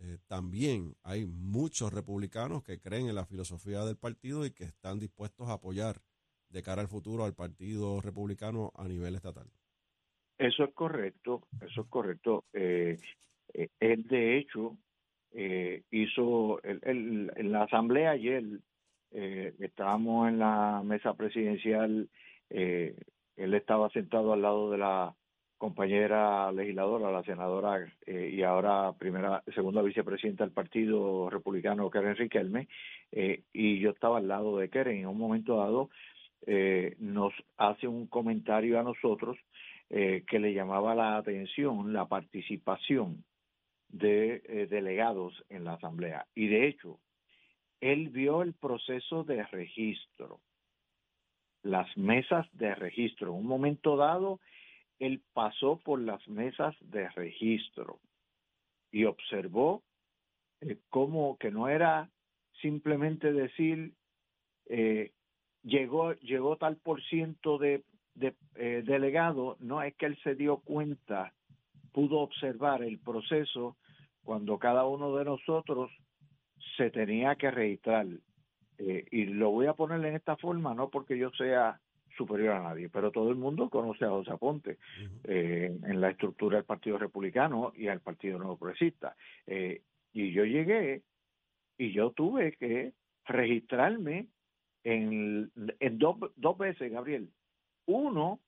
eh, 0.00 0.18
también 0.26 0.94
hay 1.02 1.24
muchos 1.24 1.92
republicanos 1.92 2.62
que 2.62 2.80
creen 2.80 3.08
en 3.08 3.14
la 3.14 3.26
filosofía 3.26 3.84
del 3.84 3.96
partido 3.96 4.44
y 4.44 4.50
que 4.50 4.64
están 4.64 4.98
dispuestos 4.98 5.48
a 5.48 5.54
apoyar 5.54 5.96
de 6.48 6.62
cara 6.62 6.82
al 6.82 6.88
futuro 6.88 7.24
al 7.24 7.34
Partido 7.34 8.00
Republicano 8.00 8.72
a 8.76 8.86
nivel 8.86 9.14
estatal. 9.14 9.46
Eso 10.38 10.64
es 10.64 10.74
correcto, 10.74 11.46
eso 11.60 11.82
es 11.82 11.86
correcto. 11.88 12.44
Eh, 12.52 12.98
eh 13.54 13.68
él, 13.80 14.06
de 14.08 14.38
hecho, 14.38 14.76
hizo, 15.90 16.60
en 16.62 17.52
la 17.52 17.64
asamblea 17.64 18.10
ayer, 18.10 18.44
estábamos 19.10 20.28
en 20.28 20.38
la 20.38 20.82
mesa 20.84 21.14
presidencial, 21.14 22.08
él 22.50 23.54
estaba 23.54 23.90
sentado 23.90 24.32
al 24.32 24.42
lado 24.42 24.70
de 24.70 24.78
la 24.78 25.14
compañera 25.64 26.52
legisladora, 26.52 27.10
la 27.10 27.22
senadora 27.22 27.86
eh, 28.06 28.30
y 28.34 28.42
ahora 28.42 28.92
primera, 28.98 29.42
segunda 29.54 29.80
vicepresidenta 29.80 30.44
del 30.44 30.52
Partido 30.52 31.30
Republicano, 31.30 31.88
Karen 31.88 32.16
Riquelme, 32.16 32.68
eh, 33.12 33.44
y 33.52 33.78
yo 33.78 33.90
estaba 33.90 34.18
al 34.18 34.28
lado 34.28 34.58
de 34.58 34.68
Karen. 34.68 34.98
En 34.98 35.06
un 35.06 35.16
momento 35.16 35.56
dado 35.56 35.88
eh, 36.46 36.96
nos 36.98 37.32
hace 37.56 37.88
un 37.88 38.06
comentario 38.08 38.78
a 38.78 38.82
nosotros 38.82 39.38
que 39.88 40.40
le 40.40 40.52
llamaba 40.52 40.94
la 40.96 41.16
atención 41.16 41.92
la 41.92 42.06
participación 42.06 43.22
de 43.88 44.66
delegados 44.68 45.44
en 45.50 45.62
la 45.62 45.74
Asamblea. 45.74 46.26
Y 46.34 46.48
de 46.48 46.66
hecho, 46.66 46.98
él 47.80 48.08
vio 48.08 48.42
el 48.42 48.54
proceso 48.54 49.22
de 49.22 49.44
registro, 49.44 50.40
las 51.64 51.96
mesas 51.96 52.46
de 52.52 52.74
registro. 52.74 53.28
En 53.32 53.40
un 53.40 53.46
momento 53.46 53.96
dado, 53.96 54.38
él 55.00 55.22
pasó 55.32 55.80
por 55.82 56.00
las 56.00 56.26
mesas 56.28 56.76
de 56.80 57.08
registro 57.10 57.98
y 58.92 59.04
observó 59.04 59.82
eh, 60.60 60.78
cómo 60.90 61.36
que 61.38 61.50
no 61.50 61.68
era 61.68 62.10
simplemente 62.60 63.32
decir 63.32 63.94
eh, 64.66 65.12
llegó 65.62 66.12
llegó 66.14 66.56
tal 66.56 66.76
por 66.76 67.02
ciento 67.02 67.58
de, 67.58 67.82
eh, 68.54 68.82
delegados, 68.86 69.60
no 69.60 69.82
es 69.82 69.94
que 69.96 70.06
él 70.06 70.18
se 70.22 70.34
dio 70.34 70.58
cuenta, 70.58 71.34
pudo 71.92 72.20
observar 72.20 72.82
el 72.82 73.00
proceso 73.00 73.76
cuando 74.22 74.58
cada 74.58 74.86
uno 74.86 75.16
de 75.16 75.24
nosotros 75.24 75.90
se 76.76 76.90
tenía 76.90 77.34
que 77.36 77.50
registrar. 77.50 78.06
Eh, 78.78 79.06
y 79.10 79.26
lo 79.26 79.50
voy 79.50 79.66
a 79.66 79.74
poner 79.74 80.04
en 80.04 80.16
esta 80.16 80.36
forma, 80.36 80.74
no 80.74 80.90
porque 80.90 81.16
yo 81.16 81.30
sea 81.30 81.80
superior 82.16 82.54
a 82.54 82.62
nadie, 82.62 82.88
pero 82.88 83.10
todo 83.10 83.30
el 83.30 83.36
mundo 83.36 83.68
conoce 83.68 84.04
a 84.04 84.10
José 84.10 84.30
Aponte 84.30 84.78
eh, 85.24 85.76
en 85.82 86.00
la 86.00 86.10
estructura 86.10 86.56
del 86.56 86.64
Partido 86.64 86.96
Republicano 86.98 87.72
y 87.74 87.88
al 87.88 88.00
Partido 88.00 88.38
Nuevo 88.38 88.56
Progresista. 88.56 89.16
Eh, 89.46 89.82
y 90.12 90.32
yo 90.32 90.44
llegué 90.44 91.02
y 91.76 91.92
yo 91.92 92.10
tuve 92.12 92.52
que 92.52 92.92
registrarme 93.24 94.28
en, 94.84 95.50
en 95.80 95.98
dos, 95.98 96.16
dos 96.36 96.56
veces, 96.58 96.92
Gabriel. 96.92 97.30
Uno, 97.86 98.40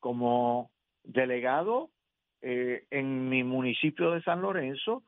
como 0.00 0.70
delegado 1.02 1.90
eh, 2.40 2.86
en 2.90 3.28
mi 3.28 3.44
municipio 3.44 4.10
de 4.12 4.22
San 4.22 4.42
Lorenzo, 4.42 5.02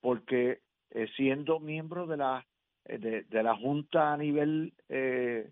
porque 0.00 0.60
eh, 0.90 1.08
siendo 1.16 1.60
miembro 1.60 2.06
de 2.06 2.16
la 2.16 2.46
de, 2.88 3.22
de, 3.22 3.42
la 3.42 3.56
junta 3.56 4.12
a 4.12 4.16
nivel 4.16 4.72
eh, 4.88 5.50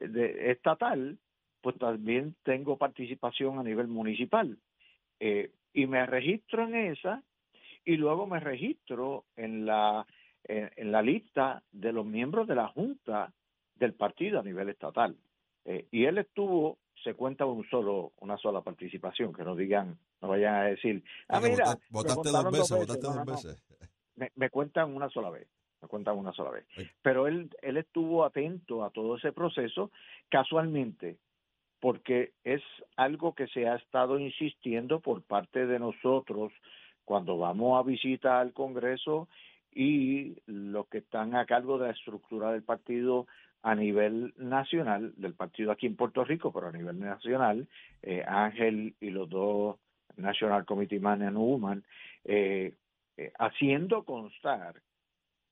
de, 0.00 0.50
estatal, 0.50 1.18
pues 1.60 1.78
también 1.78 2.34
tengo 2.42 2.76
participación 2.76 3.58
a 3.58 3.62
nivel 3.62 3.88
municipal. 3.88 4.58
Eh, 5.20 5.50
y 5.72 5.86
me 5.86 6.04
registro 6.06 6.64
en 6.66 6.74
esa 6.74 7.22
y 7.84 7.96
luego 7.96 8.26
me 8.26 8.40
registro 8.40 9.24
en 9.36 9.66
la, 9.66 10.06
en, 10.44 10.70
en, 10.76 10.92
la 10.92 11.02
lista 11.02 11.62
de 11.72 11.92
los 11.92 12.04
miembros 12.04 12.46
de 12.46 12.54
la 12.54 12.68
Junta 12.68 13.32
del 13.76 13.94
partido 13.94 14.40
a 14.40 14.42
nivel 14.42 14.68
estatal. 14.68 15.16
Eh, 15.64 15.86
y 15.90 16.04
él 16.04 16.18
estuvo, 16.18 16.78
se 17.02 17.14
cuenta 17.14 17.46
un 17.46 17.68
solo, 17.68 18.12
una 18.20 18.36
sola 18.36 18.62
participación, 18.62 19.32
que 19.32 19.44
no 19.44 19.54
digan, 19.54 19.98
no 20.20 20.28
vayan 20.28 20.54
a 20.54 20.62
decir, 20.64 21.02
ah, 21.28 21.40
mira, 21.40 21.76
votaste 21.90 22.30
dos 22.30 22.50
veces, 22.50 22.86
dos. 23.00 23.16
No, 23.16 23.24
me, 24.16 24.30
me, 24.34 24.50
cuentan 24.50 24.94
una 24.94 25.08
sola 25.08 25.30
vez, 25.30 25.48
me 25.82 25.88
cuentan 25.88 26.16
una 26.16 26.32
sola 26.32 26.50
vez. 26.50 26.64
Pero 27.02 27.26
él, 27.26 27.50
él 27.60 27.76
estuvo 27.76 28.24
atento 28.24 28.84
a 28.84 28.90
todo 28.90 29.16
ese 29.16 29.32
proceso, 29.32 29.90
casualmente, 30.28 31.18
porque 31.80 32.32
es 32.44 32.62
algo 32.96 33.34
que 33.34 33.48
se 33.48 33.68
ha 33.68 33.74
estado 33.74 34.18
insistiendo 34.18 35.00
por 35.00 35.22
parte 35.22 35.66
de 35.66 35.78
nosotros 35.78 36.52
cuando 37.04 37.36
vamos 37.36 37.78
a 37.78 37.86
visitar 37.86 38.36
al 38.36 38.52
Congreso 38.52 39.28
y 39.74 40.36
los 40.46 40.86
que 40.88 40.98
están 40.98 41.34
a 41.34 41.46
cargo 41.46 41.78
de 41.78 41.86
la 41.86 41.92
estructura 41.92 42.52
del 42.52 42.62
partido 42.62 43.26
a 43.62 43.74
nivel 43.74 44.34
nacional, 44.36 45.12
del 45.16 45.34
partido 45.34 45.72
aquí 45.72 45.86
en 45.86 45.96
Puerto 45.96 46.24
Rico, 46.24 46.52
pero 46.52 46.68
a 46.68 46.72
nivel 46.72 46.98
nacional, 46.98 47.68
eh, 48.02 48.22
Ángel 48.26 48.94
y 49.00 49.10
los 49.10 49.28
dos 49.28 49.76
National 50.16 50.64
Committee 50.64 51.00
Man 51.00 51.22
and 51.22 51.36
Woman, 51.36 51.84
eh, 52.24 52.74
eh, 53.16 53.32
haciendo 53.38 54.04
constar 54.04 54.74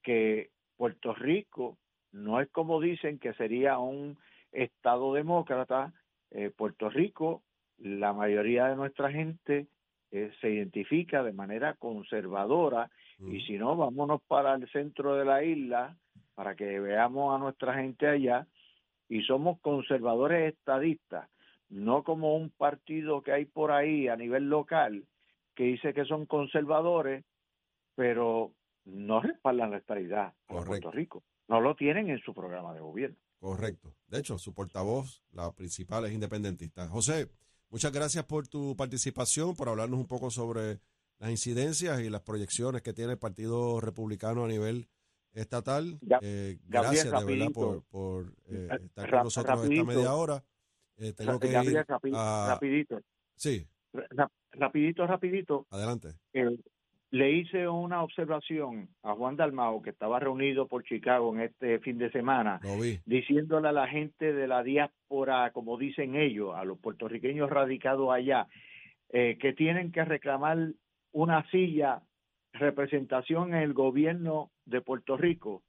que 0.03 0.51
Puerto 0.77 1.15
Rico 1.15 1.79
no 2.13 2.41
es 2.41 2.49
como 2.51 2.81
dicen 2.81 3.19
que 3.19 3.35
sería 3.35 3.79
un 3.79 4.19
Estado 4.53 5.15
demócrata, 5.15 5.93
eh, 6.31 6.51
Puerto 6.51 6.91
Rico, 6.91 7.43
la 7.79 8.13
mayoría 8.13 8.67
de 8.67 8.77
nuestra 8.77 9.11
gente 9.11 9.69
eh, 10.11 10.33
se 10.41 10.51
identifica 10.51 11.23
de 11.23 11.33
manera 11.33 11.75
conservadora 11.75 12.91
mm. 13.19 13.33
y 13.33 13.41
si 13.43 13.59
no, 13.59 13.77
vámonos 13.77 14.21
para 14.23 14.55
el 14.55 14.69
centro 14.71 15.15
de 15.15 15.25
la 15.25 15.45
isla 15.45 15.97
para 16.35 16.57
que 16.57 16.81
veamos 16.81 17.35
a 17.35 17.39
nuestra 17.39 17.75
gente 17.75 18.09
allá 18.09 18.47
y 19.09 19.23
somos 19.23 19.61
conservadores 19.61 20.53
estadistas, 20.55 21.29
no 21.69 22.03
como 22.03 22.35
un 22.37 22.51
partido 22.51 23.23
que 23.23 23.33
hay 23.33 23.45
por 23.45 23.71
ahí 23.71 24.09
a 24.09 24.17
nivel 24.17 24.49
local 24.49 25.05
que 25.55 25.65
dice 25.65 25.93
que 25.93 26.05
son 26.05 26.27
conservadores, 26.27 27.25
pero 27.95 28.53
no 28.91 29.21
respaldan 29.21 29.71
la 29.71 29.79
estabilidad 29.79 30.35
a 30.49 30.65
Puerto 30.65 30.91
Rico. 30.91 31.23
No 31.49 31.61
lo 31.61 31.75
tienen 31.75 32.11
en 32.11 32.19
su 32.21 32.33
programa 32.35 32.73
de 32.75 32.81
gobierno. 32.81 33.17
Correcto. 33.39 33.95
De 34.07 34.19
hecho, 34.19 34.39
su 34.39 34.53
portavoz, 34.53 35.23
la 35.33 35.51
principal, 35.53 36.05
es 36.05 36.13
independentista. 36.13 36.87
José, 36.89 37.29
muchas 37.71 37.93
gracias 37.93 38.25
por 38.25 38.47
tu 38.49 38.77
participación, 38.77 39.57
por 39.57 39.69
hablarnos 39.69 39.99
un 39.99 40.07
poco 40.07 40.31
sobre 40.31 40.81
las 41.19 41.31
incidencias 41.31 42.01
y 42.01 42.11
las 42.11 42.23
proyecciones 42.23 42.83
que 42.83 42.93
tiene 42.93 43.13
el 43.13 43.19
Partido 43.19 43.81
Republicano 43.81 44.45
a 44.45 44.49
nivel 44.49 44.89
estatal. 45.33 45.99
Eh, 46.23 46.59
gracias 46.67 47.05
de 47.05 47.25
verdad 47.25 47.53
por, 47.53 47.83
por 47.85 48.35
eh, 48.49 48.69
estar 48.85 49.11
con 49.11 49.25
nosotros 49.25 49.59
rapidito, 49.59 49.83
esta 49.83 49.95
media 49.95 50.15
hora. 50.15 50.45
Eh, 50.97 51.13
tengo 51.15 51.39
que 51.39 51.49
ir 51.49 51.79
a... 52.15 52.47
Rapidito. 52.49 53.01
Sí. 53.37 53.67
Rapidito, 54.53 55.07
rapidito. 55.07 55.67
Adelante. 55.71 56.15
Le 57.11 57.33
hice 57.33 57.69
una 57.69 58.03
observación 58.03 58.89
a 59.03 59.15
Juan 59.15 59.37
Dalmao, 59.37 59.83
que 59.83 59.91
estaba 59.91 60.21
reunido 60.21 60.69
por 60.69 60.85
Chicago 60.85 61.35
en 61.35 61.41
este 61.41 61.81
fin 61.81 61.99
de 61.99 62.11
semana, 62.11 62.61
diciéndole 63.05 63.69
a 63.69 63.73
la 63.73 63.89
gente 63.89 64.33
de 64.33 64.47
la 64.47 64.63
diáspora, 64.63 65.51
como 65.53 65.77
dicen 65.77 66.15
ellos, 66.15 66.55
a 66.55 66.65
los 66.65 66.79
puertorriqueños 66.79 67.51
radicados 67.51 68.13
allá, 68.13 68.47
eh, 69.09 69.39
que 69.41 69.53
tienen 69.53 69.91
que 69.91 70.05
reclamar 70.05 70.57
una 71.13 71.49
silla, 71.51 72.03
representación 72.53 73.55
en 73.55 73.63
el 73.63 73.73
gobierno 73.73 74.51
de 74.65 74.81
Puerto 74.81 75.17
Rico, 75.17 75.63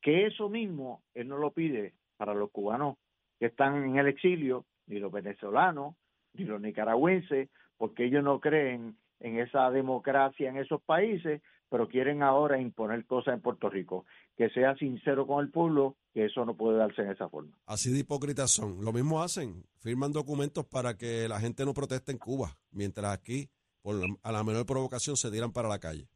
que 0.00 0.26
eso 0.26 0.48
mismo 0.48 1.02
él 1.14 1.28
no 1.28 1.36
lo 1.36 1.50
pide 1.50 1.94
para 2.16 2.34
los 2.34 2.50
cubanos 2.50 2.96
que 3.40 3.46
están 3.46 3.82
en 3.82 3.96
el 3.96 4.06
exilio, 4.06 4.66
ni 4.86 4.98
los 5.00 5.10
venezolanos, 5.10 5.96
ni 6.34 6.44
los 6.44 6.60
nicaragüenses, 6.60 7.48
porque 7.76 8.04
ellos 8.04 8.22
no 8.22 8.38
creen 8.38 8.96
en 9.20 9.38
esa 9.38 9.70
democracia 9.70 10.48
en 10.48 10.56
esos 10.56 10.82
países, 10.82 11.42
pero 11.68 11.88
quieren 11.88 12.22
ahora 12.22 12.60
imponer 12.60 13.06
cosas 13.06 13.34
en 13.34 13.40
Puerto 13.40 13.68
Rico. 13.70 14.04
Que 14.36 14.50
sea 14.50 14.74
sincero 14.76 15.26
con 15.26 15.44
el 15.44 15.50
pueblo, 15.50 15.96
que 16.12 16.24
eso 16.24 16.44
no 16.44 16.56
puede 16.56 16.78
darse 16.78 17.02
en 17.02 17.10
esa 17.10 17.28
forma. 17.28 17.56
Así 17.66 17.92
de 17.92 18.00
hipócritas 18.00 18.50
son. 18.50 18.84
Lo 18.84 18.92
mismo 18.92 19.22
hacen, 19.22 19.64
firman 19.78 20.12
documentos 20.12 20.64
para 20.66 20.96
que 20.96 21.28
la 21.28 21.38
gente 21.38 21.64
no 21.64 21.74
proteste 21.74 22.10
en 22.10 22.18
Cuba, 22.18 22.58
mientras 22.72 23.12
aquí, 23.12 23.50
por 23.82 23.94
la, 23.96 24.06
a 24.22 24.32
la 24.32 24.42
menor 24.42 24.66
provocación, 24.66 25.16
se 25.16 25.30
tiran 25.30 25.52
para 25.52 25.68
la 25.68 25.78
calle. 25.78 26.08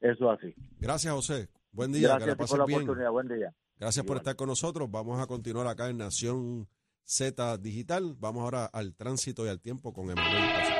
Eso 0.00 0.30
así. 0.30 0.54
Gracias, 0.78 1.12
José. 1.14 1.48
Buen 1.72 1.92
día. 1.92 2.08
Gracias 2.08 2.24
que 2.36 2.42
la 2.42 2.46
por 2.48 2.58
la 2.58 2.66
bien. 2.66 2.80
oportunidad. 2.82 3.10
Buen 3.10 3.28
día. 3.28 3.54
Gracias 3.78 4.04
Igual. 4.04 4.06
por 4.06 4.16
estar 4.18 4.36
con 4.36 4.48
nosotros. 4.48 4.90
Vamos 4.90 5.20
a 5.20 5.26
continuar 5.26 5.66
acá 5.66 5.88
en 5.88 5.98
Nación 5.98 6.68
Z 7.04 7.58
Digital. 7.58 8.16
Vamos 8.18 8.42
ahora 8.42 8.66
al 8.66 8.94
tránsito 8.94 9.46
y 9.46 9.48
al 9.48 9.60
tiempo 9.60 9.92
con 9.92 10.10
Emanuel. 10.10 10.75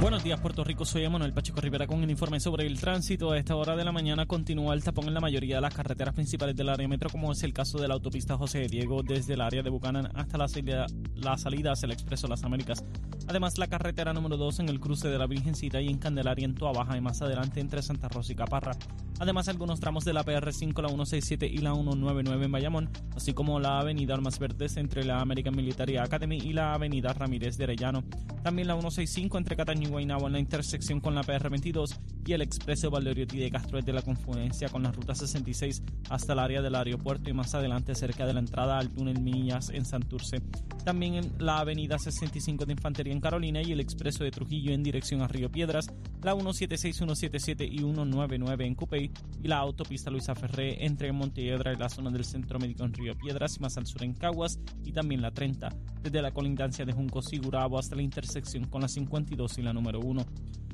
Buenos 0.00 0.22
días, 0.22 0.38
Puerto 0.40 0.62
Rico. 0.62 0.84
Soy 0.84 1.04
Emanuel 1.04 1.32
Pacheco 1.32 1.60
Rivera 1.60 1.86
con 1.86 2.02
el 2.02 2.10
informe 2.10 2.38
sobre 2.38 2.66
el 2.66 2.78
tránsito. 2.78 3.32
A 3.32 3.38
esta 3.38 3.56
hora 3.56 3.74
de 3.76 3.84
la 3.84 3.92
mañana 3.92 4.26
continúa 4.26 4.74
el 4.74 4.84
tapón 4.84 5.08
en 5.08 5.14
la 5.14 5.20
mayoría 5.20 5.56
de 5.56 5.62
las 5.62 5.74
carreteras 5.74 6.14
principales 6.14 6.54
del 6.54 6.68
área 6.68 6.86
metro, 6.86 7.08
como 7.08 7.32
es 7.32 7.42
el 7.42 7.54
caso 7.54 7.78
de 7.78 7.88
la 7.88 7.94
autopista 7.94 8.36
José 8.36 8.66
Diego 8.68 9.02
desde 9.02 9.34
el 9.34 9.40
área 9.40 9.62
de 9.62 9.70
Buchanan 9.70 10.10
hasta 10.14 10.36
la 10.36 10.48
salida, 10.48 10.86
la 11.14 11.38
salida 11.38 11.72
hacia 11.72 11.86
el 11.86 11.92
Expreso 11.92 12.28
Las 12.28 12.44
Américas. 12.44 12.84
Además, 13.26 13.56
la 13.56 13.68
carretera 13.68 14.12
número 14.12 14.36
2 14.36 14.60
en 14.60 14.68
el 14.68 14.80
cruce 14.80 15.08
de 15.08 15.18
la 15.18 15.26
Virgencita 15.26 15.80
y 15.80 15.88
en 15.88 15.98
Candelaria 15.98 16.44
en 16.44 16.54
Toa 16.54 16.72
Baja 16.72 16.96
y 16.96 17.00
más 17.00 17.22
adelante 17.22 17.60
entre 17.60 17.82
Santa 17.82 18.08
Rosa 18.08 18.32
y 18.32 18.36
Caparra. 18.36 18.72
Además, 19.18 19.48
algunos 19.48 19.80
tramos 19.80 20.04
de 20.04 20.12
la 20.12 20.24
PR5, 20.24 20.82
la 20.82 20.88
167 20.88 21.46
y 21.46 21.58
la 21.58 21.72
199 21.72 22.44
en 22.44 22.52
Bayamón, 22.52 22.90
así 23.16 23.32
como 23.32 23.58
la 23.58 23.80
avenida 23.80 24.14
Almas 24.14 24.38
Verdes 24.38 24.76
entre 24.76 25.04
la 25.04 25.20
American 25.20 25.56
Military 25.56 25.96
Academy 25.96 26.36
y 26.36 26.52
la 26.52 26.74
avenida 26.74 27.14
Ramírez 27.14 27.56
de 27.56 27.64
Arellano. 27.64 28.04
También 28.42 28.68
la 28.68 28.74
165 28.74 29.38
entre 29.38 29.56
Cataño 29.56 29.85
y 29.86 29.90
Guaynabo 29.90 30.26
en 30.26 30.34
la 30.34 30.38
intersección 30.38 31.00
con 31.00 31.14
la 31.14 31.22
PR22 31.22 31.98
y 32.26 32.32
el 32.32 32.42
expreso 32.42 32.90
Valdoriotti 32.90 33.38
de 33.38 33.50
Castro 33.50 33.78
desde 33.78 33.92
la 33.92 34.02
confluencia 34.02 34.68
con 34.68 34.82
la 34.82 34.90
ruta 34.90 35.14
66 35.14 35.82
hasta 36.10 36.32
el 36.32 36.38
área 36.40 36.60
del 36.60 36.74
aeropuerto 36.74 37.30
y 37.30 37.32
más 37.32 37.54
adelante 37.54 37.94
cerca 37.94 38.26
de 38.26 38.34
la 38.34 38.40
entrada 38.40 38.78
al 38.78 38.90
túnel 38.90 39.20
Millas 39.20 39.70
en 39.70 39.84
Santurce. 39.84 40.42
También 40.84 41.14
en 41.14 41.32
la 41.38 41.58
avenida 41.58 41.98
65 41.98 42.66
de 42.66 42.72
Infantería 42.72 43.12
en 43.12 43.20
Carolina 43.20 43.62
y 43.62 43.72
el 43.72 43.80
expreso 43.80 44.24
de 44.24 44.30
Trujillo 44.30 44.72
en 44.72 44.82
dirección 44.82 45.22
a 45.22 45.28
Río 45.28 45.50
Piedras, 45.50 45.86
la 46.22 46.32
176, 46.32 46.96
177 46.96 47.64
y 47.64 47.78
199 47.78 48.66
en 48.66 48.74
Cupey 48.74 49.10
y 49.42 49.48
la 49.48 49.58
autopista 49.58 50.10
Luisa 50.10 50.34
Ferré 50.34 50.84
entre 50.84 51.12
Montelledra 51.12 51.72
y 51.72 51.76
la 51.76 51.88
zona 51.88 52.10
del 52.10 52.24
Centro 52.24 52.58
Médico 52.58 52.84
en 52.84 52.92
Río 52.92 53.16
Piedras 53.16 53.56
y 53.56 53.60
más 53.60 53.76
al 53.76 53.86
sur 53.86 54.02
en 54.02 54.14
Caguas 54.14 54.58
y 54.84 54.92
también 54.92 55.22
la 55.22 55.30
30 55.30 55.68
desde 56.02 56.22
la 56.22 56.32
colindancia 56.32 56.84
de 56.84 56.92
Junco 56.92 57.22
Sigurabo 57.22 57.78
hasta 57.78 57.96
la 57.96 58.02
intersección 58.02 58.64
con 58.66 58.82
la 58.82 58.88
52 58.88 59.58
y 59.58 59.62
la 59.62 59.72
número 59.76 60.00
1. 60.00 60.26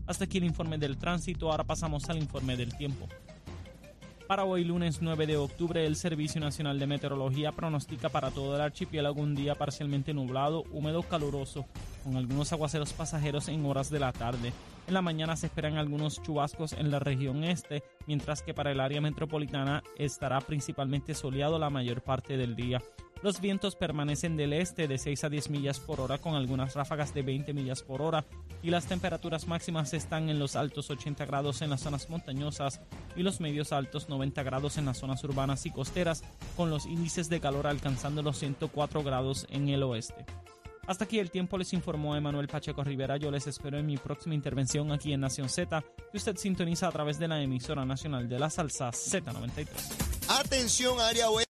Hasta 0.06 0.24
aquí 0.24 0.38
el 0.38 0.44
informe 0.44 0.78
del 0.78 0.96
tránsito, 0.96 1.50
ahora 1.50 1.64
pasamos 1.64 2.08
al 2.08 2.16
informe 2.16 2.56
del 2.56 2.74
tiempo. 2.76 3.06
Para 4.26 4.44
hoy 4.44 4.64
lunes 4.64 5.02
9 5.02 5.26
de 5.26 5.36
octubre, 5.36 5.84
el 5.84 5.94
Servicio 5.94 6.40
Nacional 6.40 6.78
de 6.78 6.86
Meteorología 6.86 7.52
pronostica 7.52 8.08
para 8.08 8.30
todo 8.30 8.54
el 8.54 8.62
archipiélago 8.62 9.20
un 9.20 9.34
día 9.34 9.54
parcialmente 9.54 10.14
nublado, 10.14 10.64
húmedo, 10.72 11.02
caluroso, 11.02 11.66
con 12.02 12.16
algunos 12.16 12.50
aguaceros 12.52 12.94
pasajeros 12.94 13.48
en 13.48 13.66
horas 13.66 13.90
de 13.90 14.00
la 14.00 14.12
tarde. 14.12 14.54
En 14.86 14.94
la 14.94 15.02
mañana 15.02 15.36
se 15.36 15.46
esperan 15.46 15.76
algunos 15.76 16.22
chubascos 16.22 16.72
en 16.72 16.90
la 16.90 16.98
región 16.98 17.44
este, 17.44 17.82
mientras 18.06 18.40
que 18.42 18.54
para 18.54 18.72
el 18.72 18.80
área 18.80 19.02
metropolitana 19.02 19.82
estará 19.98 20.40
principalmente 20.40 21.14
soleado 21.14 21.58
la 21.58 21.68
mayor 21.68 22.02
parte 22.02 22.38
del 22.38 22.56
día. 22.56 22.80
Los 23.22 23.40
vientos 23.40 23.76
permanecen 23.76 24.36
del 24.36 24.52
este 24.52 24.88
de 24.88 24.98
6 24.98 25.24
a 25.24 25.28
10 25.28 25.50
millas 25.50 25.78
por 25.78 26.00
hora 26.00 26.18
con 26.18 26.34
algunas 26.34 26.74
ráfagas 26.74 27.14
de 27.14 27.22
20 27.22 27.54
millas 27.54 27.82
por 27.82 28.02
hora 28.02 28.24
y 28.64 28.70
las 28.70 28.86
temperaturas 28.86 29.46
máximas 29.46 29.94
están 29.94 30.28
en 30.28 30.40
los 30.40 30.56
altos 30.56 30.90
80 30.90 31.24
grados 31.24 31.62
en 31.62 31.70
las 31.70 31.82
zonas 31.82 32.10
montañosas 32.10 32.80
y 33.14 33.22
los 33.22 33.40
medios 33.40 33.72
altos 33.72 34.08
90 34.08 34.42
grados 34.42 34.76
en 34.76 34.86
las 34.86 34.98
zonas 34.98 35.22
urbanas 35.22 35.66
y 35.66 35.70
costeras 35.70 36.24
con 36.56 36.68
los 36.70 36.84
índices 36.84 37.28
de 37.28 37.40
calor 37.40 37.68
alcanzando 37.68 38.22
los 38.22 38.38
104 38.38 39.04
grados 39.04 39.46
en 39.50 39.68
el 39.68 39.84
oeste. 39.84 40.26
Hasta 40.88 41.04
aquí 41.04 41.20
el 41.20 41.30
tiempo 41.30 41.56
les 41.58 41.72
informó 41.74 42.16
Emanuel 42.16 42.48
Pacheco 42.48 42.82
Rivera. 42.82 43.16
Yo 43.16 43.30
les 43.30 43.46
espero 43.46 43.78
en 43.78 43.86
mi 43.86 43.98
próxima 43.98 44.34
intervención 44.34 44.90
aquí 44.90 45.12
en 45.12 45.20
Nación 45.20 45.48
Z, 45.48 45.84
que 46.10 46.16
usted 46.16 46.36
sintoniza 46.36 46.88
a 46.88 46.90
través 46.90 47.20
de 47.20 47.28
la 47.28 47.40
emisora 47.40 47.84
nacional 47.84 48.28
de 48.28 48.40
la 48.40 48.50
salsa 48.50 48.90
Z93. 48.90 49.68
Atención 50.28 50.98
área 50.98 51.30
oeste. 51.30 51.51